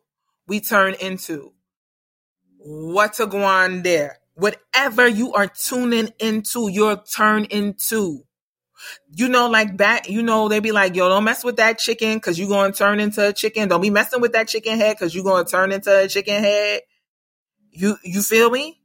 we 0.47 0.61
turn 0.61 0.95
into. 0.95 1.53
What's 2.57 3.17
to 3.17 3.27
go 3.27 3.43
on 3.43 3.81
there? 3.81 4.20
Whatever 4.33 5.07
you 5.07 5.33
are 5.33 5.47
tuning 5.47 6.09
into, 6.19 6.69
you'll 6.69 6.97
turn 6.97 7.45
into. 7.45 8.23
You 9.13 9.29
know, 9.29 9.47
like 9.47 9.77
that, 9.77 10.09
you 10.09 10.23
know, 10.23 10.50
they 10.50 10.59
be 10.59 10.71
like, 10.71 10.95
yo, 10.95 11.07
don't 11.07 11.23
mess 11.23 11.43
with 11.43 11.57
that 11.57 11.77
chicken 11.77 12.15
because 12.15 12.39
you're 12.39 12.47
going 12.50 12.71
to 12.71 12.77
turn 12.77 13.00
into 13.00 13.27
a 13.29 13.33
chicken. 13.33 13.67
Don't 13.67 13.81
be 13.81 13.91
messing 13.91 14.21
with 14.21 14.33
that 14.33 14.47
chicken 14.47 14.77
head 14.77 14.97
because 14.97 15.13
you're 15.13 15.23
going 15.23 15.45
to 15.45 15.51
turn 15.51 15.71
into 15.71 16.03
a 16.03 16.07
chicken 16.07 16.41
head. 16.43 16.81
You, 17.69 17.97
you 18.03 18.23
feel 18.23 18.50
me? 18.50 18.81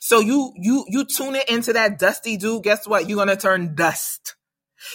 So 0.00 0.20
you, 0.20 0.52
you, 0.56 0.84
you 0.88 1.04
tune 1.04 1.36
it 1.36 1.48
into 1.48 1.72
that 1.74 1.98
dusty 1.98 2.36
dude. 2.36 2.64
Guess 2.64 2.88
what? 2.88 3.08
You're 3.08 3.16
going 3.16 3.28
to 3.28 3.36
turn 3.36 3.74
dust. 3.76 4.34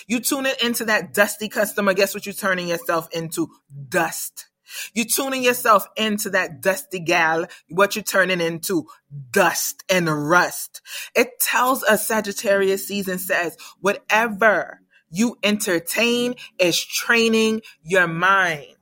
You 0.07 0.19
tune 0.19 0.45
it 0.45 0.61
into 0.61 0.85
that 0.85 1.13
dusty 1.13 1.47
customer. 1.47 1.93
Guess 1.93 2.13
what 2.13 2.25
you're 2.25 2.33
turning 2.33 2.67
yourself 2.67 3.07
into? 3.13 3.47
Dust. 3.87 4.48
You 4.93 5.05
tuning 5.05 5.43
yourself 5.43 5.85
into 5.95 6.29
that 6.31 6.61
dusty 6.61 6.99
gal, 6.99 7.45
what 7.69 7.95
you're 7.95 8.03
turning 8.03 8.41
into 8.41 8.87
dust 9.31 9.83
and 9.89 10.29
rust. 10.29 10.81
It 11.15 11.39
tells 11.39 11.83
us 11.83 12.07
Sagittarius 12.07 12.87
season 12.87 13.19
says, 13.19 13.57
whatever 13.79 14.81
you 15.09 15.37
entertain 15.43 16.35
is 16.59 16.83
training 16.83 17.61
your 17.83 18.07
mind. 18.07 18.75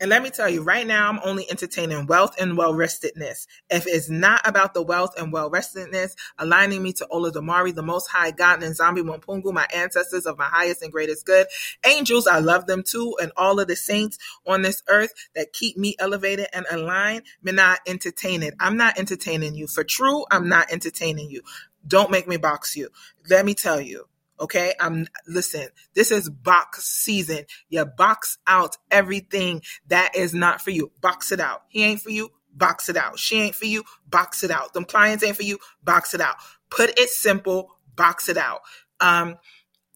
And 0.00 0.10
let 0.10 0.22
me 0.22 0.30
tell 0.30 0.48
you, 0.48 0.62
right 0.62 0.86
now, 0.86 1.08
I'm 1.08 1.20
only 1.24 1.48
entertaining 1.50 2.06
wealth 2.06 2.34
and 2.40 2.56
well 2.56 2.72
restedness. 2.72 3.46
If 3.70 3.86
it's 3.86 4.10
not 4.10 4.46
about 4.46 4.74
the 4.74 4.82
wealth 4.82 5.14
and 5.18 5.32
well 5.32 5.50
restedness, 5.50 6.14
aligning 6.38 6.82
me 6.82 6.92
to 6.94 7.06
Olodumare, 7.10 7.74
the 7.74 7.82
Most 7.82 8.08
High 8.08 8.30
God, 8.30 8.62
and 8.62 8.74
Nzambi 8.74 9.02
Mpungu, 9.02 9.52
my 9.52 9.66
ancestors 9.74 10.26
of 10.26 10.38
my 10.38 10.46
highest 10.46 10.82
and 10.82 10.92
greatest 10.92 11.26
good, 11.26 11.46
angels, 11.86 12.26
I 12.26 12.38
love 12.40 12.66
them 12.66 12.82
too, 12.82 13.16
and 13.20 13.32
all 13.36 13.60
of 13.60 13.68
the 13.68 13.76
saints 13.76 14.18
on 14.46 14.62
this 14.62 14.82
earth 14.88 15.12
that 15.34 15.52
keep 15.52 15.76
me 15.76 15.96
elevated 15.98 16.46
and 16.52 16.66
aligned, 16.70 17.22
me 17.42 17.52
not 17.52 17.80
entertaining. 17.86 18.52
I'm 18.60 18.76
not 18.76 18.98
entertaining 18.98 19.54
you. 19.54 19.66
For 19.66 19.84
true, 19.84 20.24
I'm 20.30 20.48
not 20.48 20.72
entertaining 20.72 21.30
you. 21.30 21.42
Don't 21.86 22.10
make 22.10 22.26
me 22.26 22.36
box 22.36 22.76
you. 22.76 22.88
Let 23.28 23.44
me 23.44 23.54
tell 23.54 23.80
you. 23.80 24.06
Okay. 24.40 24.74
I'm 24.80 25.06
listen, 25.26 25.68
this 25.94 26.10
is 26.10 26.28
box 26.28 26.84
season. 26.84 27.44
You 27.68 27.84
box 27.84 28.38
out 28.46 28.76
everything 28.90 29.62
that 29.88 30.16
is 30.16 30.34
not 30.34 30.60
for 30.60 30.70
you. 30.70 30.90
Box 31.00 31.32
it 31.32 31.40
out. 31.40 31.62
He 31.68 31.84
ain't 31.84 32.00
for 32.00 32.10
you. 32.10 32.30
Box 32.52 32.88
it 32.88 32.96
out. 32.96 33.18
She 33.18 33.40
ain't 33.40 33.54
for 33.54 33.66
you. 33.66 33.84
Box 34.08 34.44
it 34.44 34.50
out. 34.50 34.72
Them 34.74 34.84
clients 34.84 35.24
ain't 35.24 35.36
for 35.36 35.42
you. 35.42 35.58
Box 35.82 36.14
it 36.14 36.20
out. 36.20 36.36
Put 36.70 36.98
it 36.98 37.08
simple. 37.08 37.70
Box 37.96 38.28
it 38.28 38.36
out. 38.36 38.60
Um, 39.00 39.36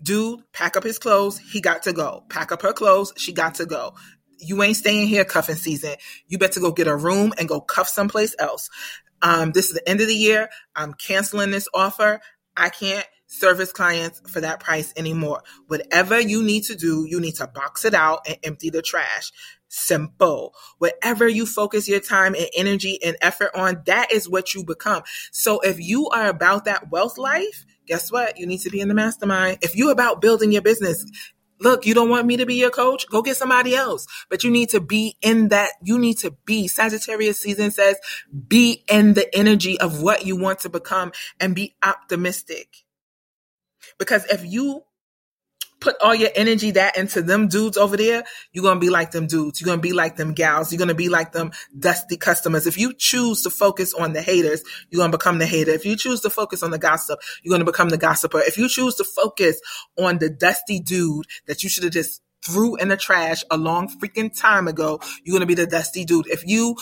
dude, 0.03 0.41
pack 0.53 0.77
up 0.77 0.85
his 0.85 0.99
clothes. 0.99 1.39
He 1.39 1.61
got 1.61 1.85
to 1.85 1.93
go. 1.93 2.25
Pack 2.29 2.53
up 2.53 2.63
her 2.63 2.73
clothes. 2.73 3.13
She 3.17 3.33
got 3.33 3.57
to 3.57 3.67
go. 3.67 3.95
You 4.39 4.63
ain't 4.63 4.77
staying 4.77 5.09
here 5.09 5.25
cuffing 5.25 5.57
season. 5.57 5.95
You 6.27 6.39
better 6.39 6.61
go 6.61 6.73
get 6.73 6.87
a 6.87 6.97
room 6.97 7.33
and 7.39 7.49
go 7.49 7.61
cuff 7.61 7.89
someplace 7.89 8.35
else. 8.39 8.71
Um, 9.23 9.51
this 9.53 9.69
is 9.69 9.75
the 9.75 9.89
end 9.89 10.01
of 10.01 10.07
the 10.07 10.15
year. 10.15 10.49
I'm 10.77 10.95
canceling 10.95 11.51
this 11.51 11.69
offer. 11.75 12.21
I 12.57 12.69
can't 12.69 13.07
service 13.29 13.73
clients 13.73 14.21
for 14.27 14.41
that 14.41 14.59
price 14.59 14.93
anymore. 14.97 15.43
Whatever 15.69 16.19
you 16.19 16.43
need 16.43 16.65
to 16.65 16.75
do, 16.75 17.07
you 17.09 17.21
need 17.21 17.37
to 17.37 17.47
box 17.47 17.85
it 17.85 17.95
out 17.95 18.27
and 18.27 18.39
empty 18.43 18.71
the 18.71 18.83
trash. 18.83 19.31
Simple. 19.69 20.55
Whatever 20.79 21.29
you 21.29 21.45
focus 21.45 21.89
your 21.89 22.01
time 22.01 22.35
and 22.35 22.49
energy 22.57 22.99
and 23.05 23.17
effort 23.21 23.51
on, 23.55 23.83
that 23.87 24.13
is 24.13 24.29
what 24.29 24.55
you 24.55 24.65
become. 24.65 25.03
So 25.31 25.61
if 25.61 25.79
you 25.79 26.09
are 26.09 26.29
about 26.29 26.65
that 26.65 26.91
wealth 26.91 27.19
life, 27.19 27.67
guess 27.87 28.11
what? 28.11 28.39
You 28.39 28.47
need 28.47 28.63
to 28.63 28.71
be 28.71 28.81
in 28.81 28.89
the 28.89 28.95
mastermind. 28.95 29.59
If 29.61 29.77
you're 29.77 29.93
about 29.93 30.23
building 30.23 30.53
your 30.53 30.63
business, 30.63 31.05
look, 31.61 31.85
you 31.85 31.93
don't 31.93 32.09
want 32.09 32.27
me 32.27 32.39
to 32.39 32.47
be 32.47 32.55
your 32.55 32.71
coach? 32.71 33.07
Go 33.11 33.21
get 33.21 33.37
somebody 33.37 33.75
else. 33.75 34.07
But 34.31 34.43
you 34.43 34.51
need 34.51 34.71
to 34.71 34.81
be 34.81 35.19
in 35.21 35.49
that. 35.49 35.73
You 35.83 35.99
need 35.99 36.19
to 36.19 36.31
be. 36.47 36.67
Sagittarius 36.67 37.39
season 37.39 37.71
says, 37.71 37.99
be 38.49 38.85
in 38.89 39.13
the 39.13 39.29
energy 39.37 39.79
of 39.79 40.01
what 40.03 40.25
you 40.25 40.35
want 40.35 40.61
to 40.61 40.71
become 40.71 41.13
and 41.39 41.55
be 41.55 41.77
optimistic. 41.83 42.85
Because 43.99 44.25
if 44.27 44.45
you 44.45 44.83
put 45.81 45.97
all 46.03 46.15
your 46.15 46.31
energy 46.35 46.73
that 46.73 46.97
into 46.97 47.23
them 47.23 47.49
dudes 47.49 47.77
over 47.77 47.97
there, 47.97 48.25
you're 48.53 48.73
to 48.75 48.81
be 48.81 48.91
like 48.91 49.11
them 49.11 49.27
dudes. 49.27 49.61
You're 49.61 49.77
to 49.77 49.81
be 49.81 49.93
like 49.93 50.17
them 50.17 50.33
gals. 50.35 50.73
You're 50.73 50.87
to 50.87 50.95
be 50.95 51.09
like 51.09 51.33
them 51.33 51.53
dusty 51.79 52.17
customers. 52.17 52.67
If 52.67 52.79
you 52.79 52.93
choose 52.95 53.43
to 53.43 53.51
focus 53.51 53.95
on 53.95 54.13
the 54.13 54.23
haters, 54.23 54.63
you're 54.91 55.05
to 55.05 55.11
become 55.11 55.39
the 55.39 55.47
hater. 55.47 55.71
If 55.71 55.85
you 55.85 55.97
choose 55.97 56.21
to 56.21 56.31
focus 56.31 56.63
on 56.63 56.71
the 56.71 56.79
gossip, 56.79 57.21
you're 57.43 57.59
to 57.59 57.65
become 57.65 57.91
the 57.91 57.99
gossiper. 57.99 58.41
If 58.41 58.59
you 58.59 58.69
choose 58.69 58.97
to 58.97 59.05
focus 59.05 59.61
on 59.97 60.19
the 60.19 60.31
dusty 60.31 60.81
dude 60.81 61.27
that 61.47 61.63
you 61.63 61.69
should 61.69 61.85
have 61.85 61.93
just 61.93 62.23
threw 62.45 62.77
in 62.77 62.89
the 62.89 62.97
trash 62.97 63.43
a 63.51 63.57
long 63.57 63.89
freaking 63.89 64.37
time 64.37 64.69
ago, 64.69 65.01
you're 65.25 65.41
to 65.41 65.47
be 65.47 65.55
the 65.55 65.67
dusty 65.67 66.05
dude. 66.05 66.27
If 66.29 66.47
you 66.47 66.77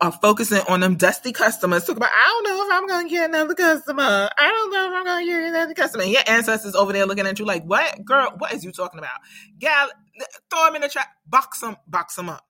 are 0.00 0.12
focusing 0.12 0.60
on 0.68 0.80
them 0.80 0.94
dusty 0.96 1.32
customers. 1.32 1.84
Talk 1.84 1.96
about, 1.96 2.10
I 2.12 2.26
don't 2.28 2.44
know 2.44 2.66
if 2.66 2.72
I'm 2.72 2.86
going 2.86 3.08
to 3.08 3.10
get 3.10 3.28
another 3.28 3.54
customer. 3.54 4.30
I 4.38 4.48
don't 4.48 4.72
know 4.72 4.88
if 4.88 4.92
I'm 4.94 5.04
going 5.04 5.26
to 5.26 5.32
get 5.32 5.42
another 5.48 5.74
customer. 5.74 6.04
And 6.04 6.12
your 6.12 6.22
ancestors 6.26 6.74
over 6.74 6.92
there 6.92 7.06
looking 7.06 7.26
at 7.26 7.38
you 7.38 7.44
like, 7.44 7.64
what? 7.64 8.04
Girl, 8.04 8.32
what 8.38 8.52
is 8.52 8.64
you 8.64 8.70
talking 8.70 8.98
about? 8.98 9.18
Gal, 9.58 9.88
throw 10.50 10.66
them 10.66 10.76
in 10.76 10.82
the 10.82 10.88
trap, 10.88 11.08
box 11.26 11.60
them, 11.60 11.76
box 11.86 12.14
them 12.14 12.28
up. 12.28 12.44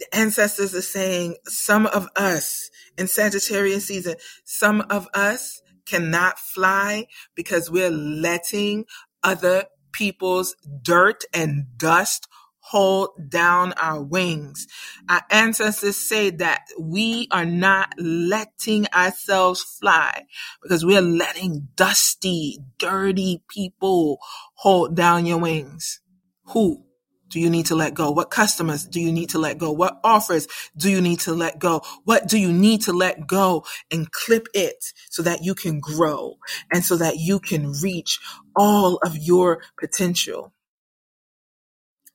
The 0.00 0.16
ancestors 0.16 0.74
are 0.74 0.82
saying 0.82 1.36
some 1.44 1.86
of 1.86 2.08
us 2.16 2.70
in 2.98 3.06
Sagittarius 3.06 3.86
season, 3.86 4.16
some 4.44 4.80
of 4.90 5.06
us 5.14 5.62
cannot 5.86 6.40
fly 6.40 7.06
because 7.36 7.70
we're 7.70 7.90
letting 7.90 8.86
other 9.22 9.66
people's 9.92 10.56
dirt 10.82 11.22
and 11.32 11.66
dust 11.76 12.26
hold 12.72 13.10
down 13.28 13.74
our 13.74 14.02
wings. 14.02 14.66
Our 15.06 15.20
ancestors 15.30 15.98
say 15.98 16.30
that 16.30 16.62
we 16.80 17.28
are 17.30 17.44
not 17.44 17.92
letting 17.98 18.86
ourselves 18.94 19.62
fly 19.62 20.24
because 20.62 20.82
we're 20.82 21.02
letting 21.02 21.68
dusty, 21.74 22.60
dirty 22.78 23.42
people 23.46 24.20
hold 24.54 24.96
down 24.96 25.26
your 25.26 25.36
wings. 25.38 26.00
Who? 26.46 26.84
do 27.28 27.40
you 27.40 27.48
need 27.48 27.64
to 27.64 27.74
let 27.74 27.94
go? 27.94 28.10
What 28.10 28.30
customers 28.30 28.84
do 28.84 29.00
you 29.00 29.10
need 29.10 29.30
to 29.30 29.38
let 29.38 29.56
go? 29.56 29.72
What 29.72 29.98
offers 30.04 30.46
do 30.76 30.90
you 30.90 31.00
need 31.00 31.20
to 31.20 31.32
let 31.32 31.58
go? 31.58 31.80
What 32.04 32.28
do 32.28 32.38
you 32.38 32.52
need 32.52 32.82
to 32.82 32.92
let 32.92 33.26
go 33.26 33.64
and 33.90 34.10
clip 34.12 34.48
it 34.52 34.92
so 35.08 35.22
that 35.22 35.42
you 35.42 35.54
can 35.54 35.80
grow 35.80 36.34
and 36.70 36.84
so 36.84 36.98
that 36.98 37.16
you 37.16 37.40
can 37.40 37.72
reach 37.80 38.20
all 38.54 38.98
of 38.98 39.16
your 39.16 39.62
potential? 39.80 40.52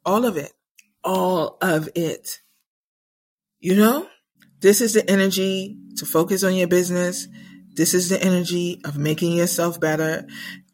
All 0.07 0.23
of 0.23 0.37
it. 0.37 0.53
All 1.03 1.57
of 1.61 1.89
it. 1.93 2.39
You 3.59 3.75
know, 3.75 4.07
this 4.61 4.79
is 4.79 4.93
the 4.93 5.07
energy 5.09 5.77
to 5.97 6.05
focus 6.05 6.45
on 6.45 6.55
your 6.55 6.69
business. 6.69 7.27
This 7.75 7.93
is 7.93 8.07
the 8.07 8.23
energy 8.23 8.79
of 8.85 8.97
making 8.97 9.33
yourself 9.33 9.81
better. 9.81 10.25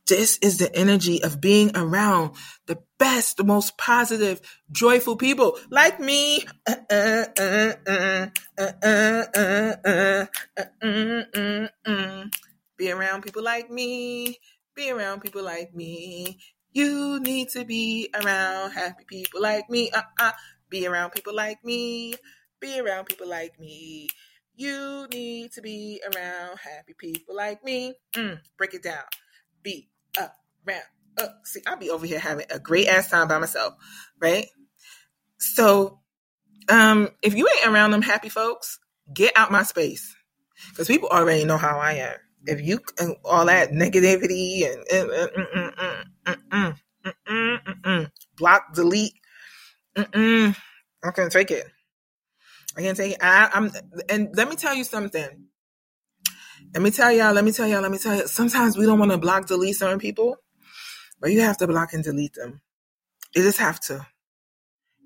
This 0.06 0.38
is 0.43 0.60
the 0.60 0.74
energy 0.76 1.24
of 1.24 1.41
being 1.41 1.76
around 1.76 2.36
the 2.67 2.78
best, 3.00 3.38
the 3.38 3.43
most 3.43 3.76
positive, 3.76 4.39
joyful 4.72 5.15
people 5.15 5.58
like 5.72 6.00
me. 6.00 6.46
Be 12.78 12.91
around 12.91 13.24
people 13.24 13.43
like 13.43 13.72
me. 13.72 14.38
Be 14.76 14.91
around 14.91 15.22
people 15.22 15.43
like 15.43 15.74
me. 15.74 16.38
You 16.73 17.19
need 17.19 17.49
to 17.49 17.65
be 17.65 18.09
around 18.13 18.71
happy 18.71 19.03
people 19.07 19.41
like 19.41 19.69
me. 19.69 19.91
Uh 19.91 20.01
uh. 20.19 20.31
Be 20.69 20.88
around 20.88 21.12
people 21.12 21.36
like 21.36 21.63
me. 21.63 22.15
Be 22.59 22.79
around 22.79 23.05
people 23.05 23.29
like 23.29 23.59
me. 23.59 24.09
You 24.55 25.07
need 25.12 25.51
to 25.53 25.62
be 25.62 26.01
around 26.03 26.57
happy 26.57 26.93
people 26.97 27.36
like 27.36 27.63
me. 27.63 27.93
Mm, 28.15 28.39
break 28.57 28.73
it 28.73 28.81
down. 28.83 29.03
Be 29.62 29.89
around. 30.17 30.81
Uh, 31.15 31.27
see, 31.43 31.62
I'll 31.67 31.77
be 31.77 31.91
over 31.91 32.07
here 32.07 32.19
having 32.19 32.47
a 32.49 32.57
great 32.57 32.88
ass 32.88 33.09
time 33.09 33.27
by 33.27 33.38
myself, 33.38 33.75
right? 34.19 34.47
So, 35.38 35.99
um, 36.69 37.09
if 37.21 37.36
you 37.36 37.47
ain't 37.47 37.67
around 37.71 37.91
them 37.91 38.01
happy 38.01 38.29
folks, 38.29 38.79
get 39.13 39.33
out 39.36 39.51
my 39.51 39.63
space 39.63 40.15
because 40.69 40.88
people 40.88 41.09
already 41.09 41.45
know 41.45 41.57
how 41.57 41.77
I 41.77 41.93
am 41.93 42.15
if 42.45 42.62
you 42.62 42.79
all 43.23 43.45
that 43.45 43.71
negativity 43.71 44.65
and 44.91 46.75
block, 48.38 48.73
delete, 48.73 49.13
mm, 49.97 50.12
mm. 50.12 50.56
I 51.03 51.12
can't 51.12 51.32
take 51.32 51.51
it. 51.51 51.65
I 52.77 52.82
can't 52.82 52.97
take 52.97 53.13
it. 53.13 53.17
I, 53.21 53.49
I'm, 53.53 53.71
and 54.10 54.29
let 54.36 54.49
me 54.49 54.56
tell 54.56 54.73
you 54.73 54.84
something. 54.84 55.27
Let 56.73 56.84
me 56.84 56.91
tell 56.91 57.12
y'all. 57.12 57.34
Let 57.34 57.43
me 57.43 57.51
tell 57.51 57.67
y'all. 57.67 57.82
Let 57.82 57.91
me 57.91 57.97
tell 57.97 58.15
you. 58.15 58.27
Sometimes 58.27 58.77
we 58.77 58.86
don't 58.86 58.99
want 58.99 59.12
to 59.12 59.17
block, 59.17 59.47
delete 59.47 59.75
certain 59.75 59.99
people, 59.99 60.38
but 61.19 61.32
you 61.32 61.41
have 61.41 61.58
to 61.58 61.67
block 61.67 61.93
and 61.93 62.03
delete 62.03 62.34
them. 62.34 62.62
You 63.36 63.43
just 63.43 63.60
have 63.60 63.79
to. 63.82 64.06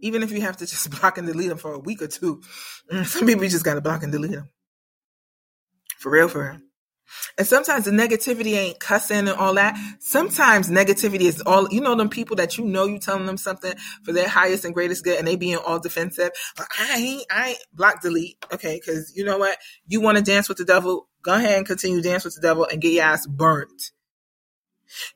Even 0.02 0.24
if 0.24 0.32
you 0.32 0.42
have 0.42 0.58
to 0.58 0.66
just 0.66 0.90
block 1.02 1.18
and 1.18 1.28
delete 1.28 1.50
them 1.50 1.58
for 1.58 1.74
a 1.74 1.80
week 1.80 2.02
or 2.02 2.08
two, 2.08 2.42
some 3.04 3.28
people 3.28 3.44
you 3.44 3.50
just 3.50 3.66
got 3.66 3.76
to 3.76 3.82
block 3.82 4.04
and 4.04 4.12
delete 4.12 4.32
them. 4.32 4.50
For 6.00 6.12
real, 6.12 6.30
for 6.30 6.52
real. 6.52 6.62
And 7.38 7.48
sometimes 7.48 7.86
the 7.86 7.92
negativity 7.92 8.56
ain't 8.56 8.80
cussing 8.80 9.28
and 9.28 9.30
all 9.30 9.54
that. 9.56 9.78
Sometimes 10.00 10.70
negativity 10.70 11.22
is 11.22 11.42
all, 11.42 11.68
you 11.70 11.82
know, 11.82 11.96
them 11.96 12.10
people 12.10 12.36
that 12.38 12.58
you 12.58 12.66
know 12.66 12.86
you 12.86 13.00
telling 13.00 13.26
them 13.26 13.38
something 13.38 13.74
for 14.04 14.12
their 14.12 14.28
highest 14.28 14.66
and 14.66 14.74
greatest 14.74 15.04
good 15.04 15.18
and 15.18 15.28
they 15.28 15.36
being 15.36 15.58
all 15.58 15.80
defensive. 15.80 16.32
But 16.56 16.68
I 16.80 16.98
ain't, 16.98 17.26
I 17.32 17.50
ain't 17.50 17.66
block 17.74 18.02
delete. 18.02 18.38
Okay. 18.54 18.80
Cause 18.80 19.14
you 19.16 19.24
know 19.24 19.38
what? 19.38 19.58
You 19.88 20.02
want 20.02 20.18
to 20.18 20.24
dance 20.24 20.50
with 20.50 20.58
the 20.58 20.66
devil. 20.66 21.08
Go 21.22 21.34
ahead 21.34 21.58
and 21.58 21.66
continue 21.66 22.02
dance 22.02 22.26
with 22.26 22.36
the 22.36 22.42
devil 22.42 22.68
and 22.70 22.82
get 22.82 22.94
your 22.94 23.04
ass 23.04 23.28
burnt. 23.28 23.92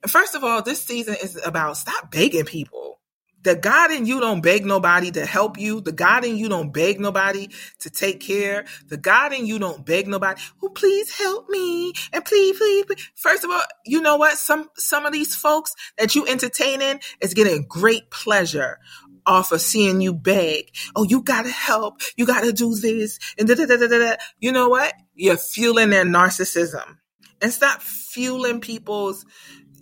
And 0.03 0.11
first 0.11 0.35
of 0.35 0.43
all, 0.43 0.61
this 0.61 0.83
season 0.83 1.15
is 1.21 1.39
about 1.45 1.77
stop 1.77 2.11
begging 2.11 2.45
people 2.45 3.00
the 3.43 3.55
God 3.55 3.91
in 3.91 4.05
you 4.05 4.19
don't 4.19 4.41
beg 4.41 4.65
nobody 4.65 5.11
to 5.11 5.25
help 5.25 5.57
you. 5.57 5.81
The 5.81 5.91
God 5.91 6.25
in 6.25 6.37
you 6.37 6.49
don't 6.49 6.71
beg 6.71 6.99
nobody 6.99 7.49
to 7.79 7.89
take 7.89 8.19
care. 8.19 8.65
The 8.87 8.97
God 8.97 9.33
in 9.33 9.45
you 9.45 9.59
don't 9.59 9.85
beg 9.85 10.07
nobody. 10.07 10.41
Oh, 10.61 10.69
please 10.69 11.15
help 11.17 11.49
me. 11.49 11.93
And 12.13 12.23
please, 12.23 12.57
please, 12.57 12.85
please. 12.85 13.09
First 13.15 13.43
of 13.43 13.51
all, 13.51 13.63
you 13.85 14.01
know 14.01 14.17
what? 14.17 14.37
Some, 14.37 14.69
some 14.77 15.05
of 15.05 15.13
these 15.13 15.35
folks 15.35 15.73
that 15.97 16.15
you 16.15 16.27
entertaining 16.27 16.99
is 17.19 17.33
getting 17.33 17.65
great 17.67 18.09
pleasure 18.11 18.77
off 19.25 19.51
of 19.51 19.61
seeing 19.61 20.01
you 20.01 20.13
beg. 20.13 20.71
Oh, 20.95 21.03
you 21.03 21.21
gotta 21.21 21.49
help. 21.49 22.01
You 22.15 22.25
gotta 22.25 22.51
do 22.51 22.75
this. 22.75 23.19
And 23.37 23.47
da 23.47 23.55
da 23.55 23.65
da 23.65 23.77
da 23.77 23.87
da. 23.87 24.15
You 24.39 24.51
know 24.51 24.69
what? 24.69 24.93
You're 25.15 25.37
fueling 25.37 25.89
their 25.91 26.05
narcissism. 26.05 26.97
And 27.41 27.51
stop 27.51 27.81
fueling 27.81 28.61
people's 28.61 29.25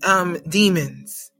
um, 0.03 0.37
demons, 0.47 1.31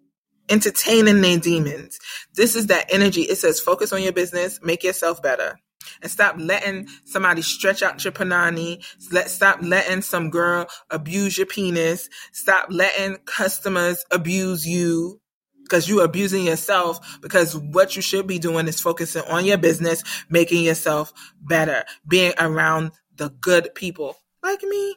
entertaining 0.50 1.22
their 1.22 1.38
demons. 1.38 2.00
This 2.34 2.56
is 2.56 2.68
that 2.68 2.92
energy. 2.94 3.22
It 3.22 3.38
says 3.38 3.60
focus 3.60 3.94
on 3.94 4.02
your 4.02 4.14
business, 4.14 4.60
make 4.62 4.84
yourself 4.84 5.22
better. 5.22 5.60
And 6.02 6.12
stop 6.12 6.36
letting 6.38 6.88
somebody 7.06 7.42
stretch 7.42 7.82
out 7.82 8.04
your 8.04 8.14
panani. 8.14 8.84
Let 9.12 9.30
stop 9.30 9.60
letting 9.62 10.02
some 10.02 10.30
girl 10.30 10.68
abuse 10.90 11.38
your 11.38 11.48
penis. 11.48 12.10
Stop 12.32 12.68
letting 12.70 13.18
customers 13.26 14.06
abuse 14.12 14.66
you 14.66 15.20
because 15.64 15.88
you're 15.88 16.04
abusing 16.04 16.46
yourself 16.46 17.20
because 17.22 17.56
what 17.56 17.96
you 17.96 18.02
should 18.02 18.28
be 18.28 18.40
doing 18.40 18.68
is 18.68 18.82
focusing 18.82 19.24
on 19.24 19.46
your 19.46 19.58
business, 19.58 20.04
making 20.30 20.64
yourself 20.64 21.14
better, 21.42 21.84
being 22.08 22.34
around 22.40 22.92
the 23.16 23.30
good 23.30 23.70
people 23.76 24.18
like 24.44 24.64
me. 24.64 24.96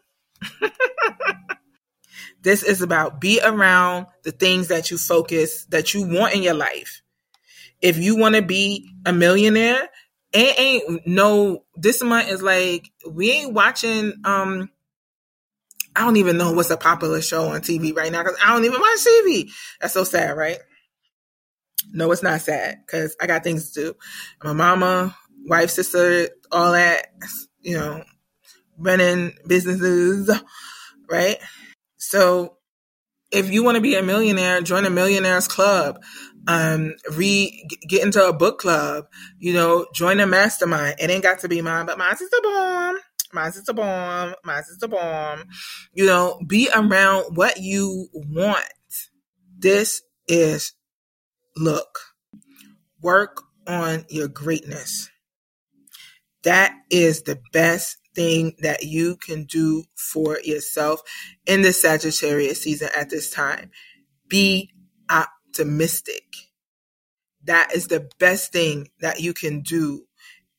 this 2.43 2.63
is 2.63 2.83
about 2.83 3.21
be 3.21 3.41
around 3.43 4.07
the 4.25 4.33
things 4.33 4.69
that 4.69 4.91
you 4.91 4.99
focus, 4.99 5.65
that 5.67 5.95
you 5.95 6.07
want 6.07 6.35
in 6.35 6.43
your 6.43 6.55
life. 6.55 7.03
If 7.81 7.99
you 7.99 8.17
want 8.17 8.37
to 8.37 8.43
be 8.43 8.91
a 9.05 9.13
millionaire, 9.13 9.89
it 10.33 10.59
ain't 10.59 11.07
no, 11.07 11.65
this 11.75 12.03
month 12.03 12.29
is 12.29 12.43
like, 12.43 12.91
we 13.11 13.31
ain't 13.31 13.53
watching, 13.53 14.15
um, 14.25 14.71
I 15.95 16.01
don't 16.01 16.17
even 16.17 16.39
know 16.39 16.53
what's 16.53 16.71
a 16.71 16.77
popular 16.77 17.21
show 17.21 17.49
on 17.49 17.61
TV 17.61 17.95
right 17.95 18.11
now 18.11 18.23
because 18.23 18.39
I 18.43 18.53
don't 18.53 18.65
even 18.65 18.81
watch 18.81 19.05
TV. 19.05 19.51
That's 19.81 19.93
so 19.93 20.05
sad, 20.05 20.37
right? 20.37 20.59
No, 21.93 22.11
it's 22.13 22.23
not 22.23 22.41
sad 22.41 22.79
because 22.87 23.15
I 23.21 23.27
got 23.27 23.45
things 23.45 23.73
to 23.73 23.81
do. 23.81 23.95
My 24.43 24.55
mama, 24.55 25.15
wife, 25.47 25.71
sister, 25.71 26.29
all 26.51 26.73
that, 26.73 27.09
you 27.61 27.77
know, 27.77 28.05
running 28.79 29.35
businesses, 29.47 30.31
right? 31.11 31.39
So 32.13 32.59
if 33.31 33.51
you 33.51 33.65
want 33.65 33.77
to 33.77 33.81
be 33.81 33.95
a 33.95 34.03
millionaire, 34.03 34.61
join 34.61 34.85
a 34.85 34.91
millionaires 34.91 35.49
club. 35.49 35.99
Um, 36.47 36.93
read, 37.11 37.71
get 37.89 38.05
into 38.05 38.23
a 38.23 38.35
book 38.35 38.59
club, 38.59 39.07
you 39.39 39.55
know, 39.55 39.87
join 39.95 40.21
a 40.21 40.27
mastermind. 40.27 40.97
It 41.01 41.09
ain't 41.09 41.23
got 41.23 41.39
to 41.39 41.49
be 41.49 41.63
mine, 41.63 41.87
but 41.87 41.97
mine 41.97 42.13
is 42.13 42.29
the 42.29 42.41
bomb. 42.45 42.99
Mine 43.33 43.49
is 43.49 43.65
the 43.65 43.73
bomb. 43.73 44.35
Mine 44.45 44.63
is 44.71 44.77
the 44.79 44.89
bomb. 44.89 45.45
You 45.95 46.05
know, 46.05 46.39
be 46.47 46.69
around 46.75 47.35
what 47.35 47.57
you 47.63 48.09
want. 48.13 48.67
This 49.59 50.03
is, 50.29 50.75
look, 51.57 51.99
work 53.01 53.41
on 53.67 54.05
your 54.11 54.29
greatness. 54.29 55.09
That 56.43 56.75
is 56.91 57.23
the 57.23 57.41
best 57.55 57.97
thing 58.15 58.55
that 58.61 58.85
you 58.85 59.17
can 59.17 59.45
do 59.45 59.85
for 59.95 60.39
yourself 60.43 61.01
in 61.47 61.63
the 61.63 61.73
Sagittarius 61.73 62.63
season 62.63 62.89
at 62.97 63.11
this 63.11 63.31
time. 63.31 63.71
Be 64.29 64.71
optimistic. 65.11 66.25
That 67.45 67.75
is 67.75 67.89
the 67.89 68.09
best 68.19 68.53
thing 68.53 68.89
that 69.01 69.21
you 69.21 69.35
can 69.35 69.61
do 69.61 70.05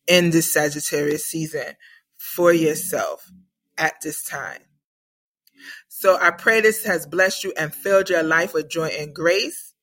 in 0.07 0.31
the 0.31 0.41
Sagittarius 0.41 1.25
season 1.25 1.75
for 2.17 2.51
yourself 2.51 3.29
at 3.77 3.95
this 4.01 4.23
time. 4.23 4.61
So 5.87 6.17
I 6.19 6.31
pray 6.31 6.59
this 6.59 6.85
has 6.85 7.05
blessed 7.05 7.43
you 7.45 7.53
and 7.57 7.73
filled 7.73 8.09
your 8.09 8.23
life 8.23 8.53
with 8.53 8.69
joy 8.69 8.87
and 8.87 9.13
grace. 9.13 9.73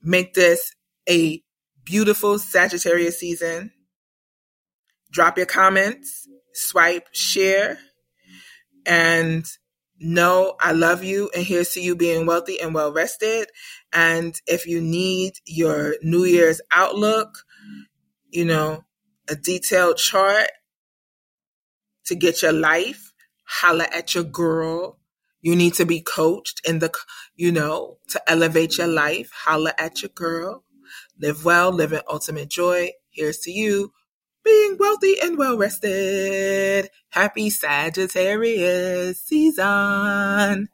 Make 0.00 0.34
this 0.34 0.72
a 1.08 1.42
beautiful 1.84 2.38
Sagittarius 2.38 3.18
season. 3.18 3.72
Drop 5.10 5.36
your 5.36 5.46
comments 5.46 6.28
swipe 6.52 7.08
share 7.12 7.78
and 8.86 9.46
know 10.00 10.54
I 10.60 10.72
love 10.72 11.02
you 11.04 11.30
and 11.34 11.44
here's 11.44 11.72
to 11.72 11.80
you 11.80 11.96
being 11.96 12.26
wealthy 12.26 12.60
and 12.60 12.74
well 12.74 12.92
rested. 12.92 13.48
And 13.92 14.34
if 14.46 14.66
you 14.66 14.80
need 14.80 15.34
your 15.46 15.96
New 16.02 16.24
Year's 16.24 16.60
outlook, 16.72 17.44
you 18.30 18.44
know, 18.44 18.84
a 19.28 19.34
detailed 19.34 19.96
chart 19.96 20.48
to 22.06 22.14
get 22.14 22.42
your 22.42 22.52
life, 22.52 23.12
holla 23.44 23.86
at 23.94 24.14
your 24.14 24.24
girl. 24.24 24.98
You 25.40 25.54
need 25.54 25.74
to 25.74 25.86
be 25.86 26.00
coached 26.00 26.60
in 26.66 26.80
the, 26.80 26.92
you 27.36 27.52
know, 27.52 27.98
to 28.08 28.30
elevate 28.30 28.78
your 28.78 28.88
life. 28.88 29.30
Holla 29.44 29.72
at 29.78 30.02
your 30.02 30.08
girl. 30.08 30.64
Live 31.20 31.44
well, 31.44 31.70
live 31.70 31.92
in 31.92 32.00
ultimate 32.08 32.48
joy. 32.48 32.90
Here's 33.10 33.38
to 33.40 33.50
you 33.50 33.92
being 34.44 34.76
wealthy 34.78 35.16
and 35.22 35.38
well 35.38 35.56
rested. 35.56 36.90
Happy 37.10 37.50
Sagittarius 37.50 39.22
season. 39.22 40.68